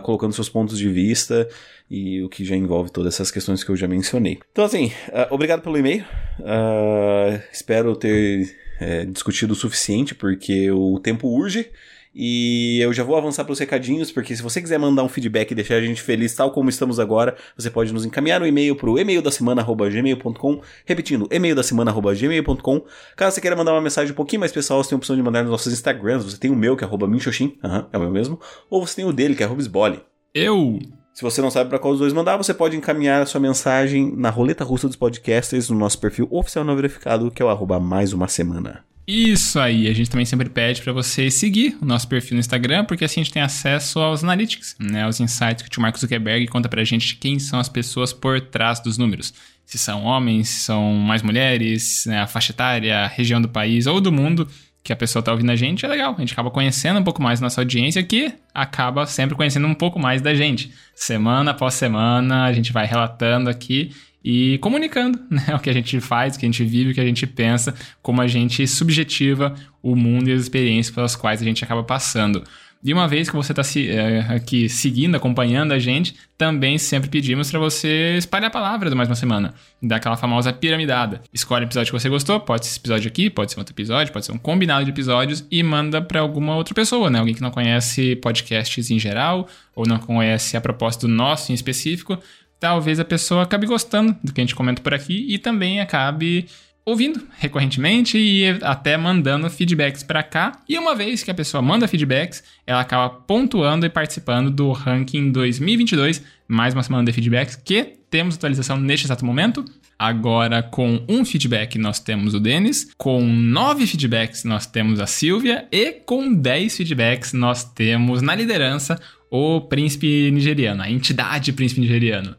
colocando 0.03 0.33
seus 0.33 0.47
pontos 0.47 0.77
de 0.77 0.87
vista 0.87 1.49
e 1.89 2.21
o 2.21 2.29
que 2.29 2.45
já 2.45 2.55
envolve 2.55 2.91
todas 2.91 3.15
essas 3.15 3.31
questões 3.31 3.63
que 3.63 3.71
eu 3.71 3.75
já 3.75 3.87
mencionei. 3.87 4.37
Então, 4.51 4.63
assim, 4.65 4.91
uh, 5.07 5.33
obrigado 5.33 5.61
pelo 5.61 5.77
e-mail. 5.77 6.03
Uh, 6.39 7.41
espero 7.51 7.95
ter 7.95 8.55
é, 8.79 9.05
discutido 9.05 9.53
o 9.53 9.55
suficiente, 9.55 10.13
porque 10.13 10.69
o 10.71 10.99
tempo 10.99 11.27
urge. 11.27 11.71
E 12.19 12.80
eu 12.82 12.91
já 12.91 13.03
vou 13.03 13.15
avançar 13.15 13.43
para 13.43 13.53
os 13.53 13.60
recadinhos, 13.60 14.12
porque 14.12 14.36
se 14.36 14.41
você 14.41 14.60
quiser 14.60 14.80
mandar 14.80 15.03
um 15.03 15.08
feedback 15.08 15.51
e 15.51 15.56
deixar 15.56 15.75
a 15.75 15.82
gente 15.82 16.01
feliz, 16.01 16.34
tal 16.34 16.49
como 16.49 16.67
estamos 16.67 16.99
agora, 16.99 17.36
você 17.56 17.69
pode 17.69 17.93
nos 17.93 18.06
encaminhar 18.06 18.41
um 18.41 18.45
e-mail 18.47 18.75
para 18.75 18.89
o 18.89 18.97
e-mail 18.97 19.21
da 19.21 19.30
semana@gmail.com, 19.30 20.62
repetindo, 20.84 21.27
e-mail 21.30 21.56
da 21.56 21.62
semana@gmail.com. 21.62 22.82
Caso 23.15 23.36
você 23.36 23.41
queira 23.41 23.56
mandar 23.56 23.73
uma 23.73 23.82
mensagem 23.82 24.13
um 24.13 24.15
pouquinho 24.15 24.39
mais 24.39 24.51
pessoal, 24.51 24.84
você 24.84 24.89
tem 24.89 24.95
a 24.95 24.97
opção 24.97 25.15
de 25.15 25.21
mandar 25.21 25.43
nos 25.43 25.51
nossos 25.51 25.71
Instagrams. 25.71 26.23
Você 26.23 26.39
tem 26.39 26.49
o 26.49 26.56
meu 26.56 26.75
que 26.75 26.84
é 26.84 26.88
@minxoxin, 26.88 27.56
uhum, 27.63 27.86
é 27.93 27.97
o 27.97 28.01
meu 28.01 28.10
mesmo, 28.10 28.39
ou 28.67 28.84
você 28.84 28.95
tem 28.95 29.06
o 29.06 29.13
dele 29.13 29.36
que 29.36 29.43
é 29.43 29.47
@sbole. 29.47 30.01
Eu 30.34 30.80
se 31.13 31.23
você 31.23 31.41
não 31.41 31.49
sabe 31.49 31.67
para 31.67 31.80
qual 31.80 31.93
dos 31.93 31.99
dois 31.99 32.13
mandar, 32.13 32.38
você 32.38 32.53
pode 32.53 32.77
encaminhar 32.77 33.23
a 33.23 33.25
sua 33.25 33.41
mensagem 33.41 34.15
na 34.15 34.30
roleta 34.30 34.63
russa 34.63 34.88
dos 34.88 34.95
podcasters 34.95 35.67
no 35.67 35.75
nosso 35.75 35.99
perfil 35.99 36.27
oficial 36.30 36.63
não 36.63 36.75
verificado, 36.75 37.32
que 37.32 37.41
é 37.41 37.45
o 37.45 37.49
arroba 37.49 37.80
mais 37.80 38.13
uma 38.13 38.27
semana. 38.27 38.86
Isso 39.10 39.58
aí, 39.58 39.88
a 39.88 39.93
gente 39.93 40.10
também 40.10 40.26
sempre 40.26 40.50
pede 40.50 40.82
para 40.82 40.91
você 40.91 41.32
seguir 41.32 41.78
o 41.82 41.86
nosso 41.86 42.06
perfil 42.10 42.36
no 42.36 42.41
Instagram, 42.41 42.84
porque 42.84 43.06
assim 43.06 43.22
a 43.22 43.24
gente 43.24 43.32
tem 43.32 43.41
acesso 43.41 44.00
aos 44.00 44.22
analytics, 44.22 44.76
né, 44.78 45.04
aos 45.04 45.22
insights 45.22 45.65
que 45.65 45.78
o 45.78 45.82
Marcos 45.82 46.02
Zuckerberg 46.02 46.46
conta 46.48 46.67
pra 46.67 46.84
gente 46.84 47.15
quem 47.15 47.39
são 47.39 47.58
as 47.58 47.70
pessoas 47.70 48.12
por 48.12 48.41
trás 48.41 48.82
dos 48.82 48.98
números. 48.98 49.34
Se 49.65 49.78
são 49.78 50.04
homens, 50.04 50.50
se 50.50 50.60
são 50.60 50.93
mais 50.96 51.22
mulheres, 51.22 52.04
né, 52.06 52.20
a 52.20 52.28
faixa 52.28 52.52
etária, 52.52 53.00
a 53.00 53.08
região 53.08 53.41
do 53.41 53.48
país 53.48 53.88
ou 53.88 54.02
do 54.02 54.12
mundo 54.12 54.46
que 54.84 54.91
a 54.91 54.96
pessoa 54.96 55.24
tá 55.24 55.32
ouvindo 55.32 55.52
a 55.52 55.56
gente, 55.56 55.86
é 55.86 55.88
legal. 55.89 56.15
A 56.17 56.20
gente 56.22 56.32
acaba 56.32 56.50
conhecendo 56.50 57.00
um 57.00 57.04
pouco 57.04 57.22
mais 57.22 57.41
nossa 57.41 57.60
audiência, 57.60 58.02
que 58.04 58.34
acaba 58.54 59.06
sempre 59.06 59.36
conhecendo 59.36 59.67
um 59.67 59.74
pouco 59.74 60.00
mais 60.00 60.22
da 60.22 60.34
gente. 60.34 60.72
Semana 60.96 61.52
após 61.52 61.74
semana, 61.74 62.46
a 62.46 62.54
gente 62.54 62.72
vai 62.72 62.86
relatando 62.86 63.50
aqui 63.50 63.91
e 64.29 64.57
comunicando 64.57 65.17
né, 65.31 65.55
o 65.55 65.59
que 65.59 65.69
a 65.69 65.73
gente 65.73 66.01
faz, 66.01 66.35
o 66.35 66.39
que 66.39 66.45
a 66.45 66.49
gente 66.49 66.65
vive, 66.65 66.91
o 66.91 66.93
que 66.93 66.99
a 66.99 67.05
gente 67.05 67.25
pensa, 67.25 67.73
como 68.01 68.21
a 68.21 68.27
gente 68.27 68.67
subjetiva 68.67 69.55
o 69.81 69.95
mundo 69.95 70.27
e 70.29 70.33
as 70.33 70.41
experiências 70.41 70.93
pelas 70.93 71.15
quais 71.15 71.41
a 71.41 71.45
gente 71.45 71.63
acaba 71.63 71.81
passando. 71.81 72.43
E 72.83 72.93
uma 72.93 73.07
vez 73.07 73.29
que 73.29 73.35
você 73.35 73.53
está 73.53 73.63
é, 73.79 74.19
aqui 74.35 74.67
seguindo, 74.67 75.15
acompanhando 75.15 75.71
a 75.71 75.79
gente, 75.79 76.13
também 76.37 76.77
sempre 76.77 77.09
pedimos 77.09 77.49
para 77.49 77.59
você 77.59 78.17
espalhar 78.17 78.49
a 78.49 78.51
palavra 78.51 78.89
do 78.89 78.95
Mais 78.97 79.07
Uma 79.07 79.15
Semana. 79.15 79.53
Daquela 79.81 80.17
famosa 80.17 80.51
piramidada. 80.51 81.21
Escolhe 81.33 81.63
o 81.63 81.67
episódio 81.67 81.93
que 81.93 81.99
você 81.99 82.09
gostou, 82.09 82.37
pode 82.39 82.65
ser 82.65 82.71
esse 82.71 82.79
episódio 82.79 83.07
aqui, 83.07 83.29
pode 83.29 83.51
ser 83.53 83.59
outro 83.59 83.73
episódio, 83.73 84.11
pode 84.11 84.25
ser 84.25 84.33
um 84.33 84.37
combinado 84.37 84.83
de 84.83 84.91
episódios 84.91 85.45
e 85.49 85.63
manda 85.63 86.01
para 86.01 86.19
alguma 86.19 86.55
outra 86.55 86.75
pessoa, 86.75 87.09
né? 87.09 87.17
Alguém 87.19 87.33
que 87.33 87.41
não 87.41 87.49
conhece 87.49 88.17
podcasts 88.17 88.91
em 88.91 88.99
geral 88.99 89.47
ou 89.73 89.87
não 89.87 89.97
conhece 89.97 90.57
a 90.57 90.61
proposta 90.61 91.07
do 91.07 91.13
nosso 91.13 91.51
em 91.51 91.55
específico 91.55 92.19
talvez 92.60 93.00
a 93.00 93.06
pessoa 93.06 93.43
acabe 93.43 93.67
gostando 93.67 94.15
do 94.24 94.34
que 94.34 94.41
a 94.41 94.43
gente 94.43 94.56
comenta 94.56 94.82
por 94.82 94.93
aqui 94.93 95.26
e 95.30 95.38
também 95.38 95.80
acabe 95.80 96.48
ouvindo 96.88 97.22
recorrentemente 97.38 98.17
e 98.17 98.48
até 98.62 98.96
mandando 98.96 99.50
feedbacks 99.50 100.04
para 100.04 100.24
cá. 100.24 100.63
E 100.70 100.78
uma 100.78 100.96
vez 100.96 101.22
que 101.22 101.30
a 101.30 101.34
pessoa 101.34 101.62
manda 101.62 101.86
feedbacks, 101.86 102.41
ela 102.65 102.80
acaba 102.80 103.10
pontuando 103.10 103.86
e 103.86 103.89
participando 103.89 104.50
do 104.50 104.72
ranking 104.72 105.30
2022, 105.32 106.24
mais 106.48 106.74
uma 106.74 106.82
semana 106.82 107.04
de 107.04 107.12
feedbacks 107.12 107.58
que 107.58 107.98
temos 108.10 108.36
atualização 108.36 108.78
neste 108.78 109.06
exato 109.06 109.26
momento. 109.26 109.65
Agora, 110.00 110.63
com 110.63 111.04
um 111.10 111.26
feedback, 111.26 111.78
nós 111.78 112.00
temos 112.00 112.34
o 112.34 112.39
Denis. 112.39 112.88
Com 112.98 113.22
nove 113.22 113.86
feedbacks, 113.86 114.46
nós 114.46 114.65
temos 114.65 115.02
a 115.02 115.08
Silvia. 115.08 115.67
E 115.72 115.91
com 115.91 116.34
dez 116.34 116.78
feedbacks, 116.78 117.34
nós 117.34 117.63
temos 117.65 118.22
na 118.22 118.34
liderança 118.34 118.98
o 119.30 119.60
príncipe 119.60 120.32
nigeriano, 120.32 120.84
a 120.84 120.89
entidade 120.89 121.52
príncipe 121.52 121.82
nigeriano. 121.82 122.36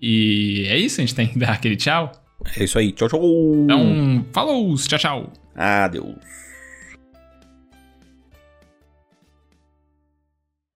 E 0.00 0.64
é 0.68 0.76
isso, 0.76 1.00
a 1.00 1.04
gente 1.04 1.14
tem 1.14 1.26
que 1.26 1.38
dar 1.38 1.52
aquele 1.52 1.76
tchau. 1.76 2.12
É 2.56 2.64
isso 2.64 2.78
aí, 2.78 2.92
tchau, 2.92 3.08
tchau. 3.08 3.20
Então, 3.64 4.24
falou, 4.32 4.74
tchau, 4.76 4.98
tchau. 4.98 5.32
Adeus. 5.54 6.14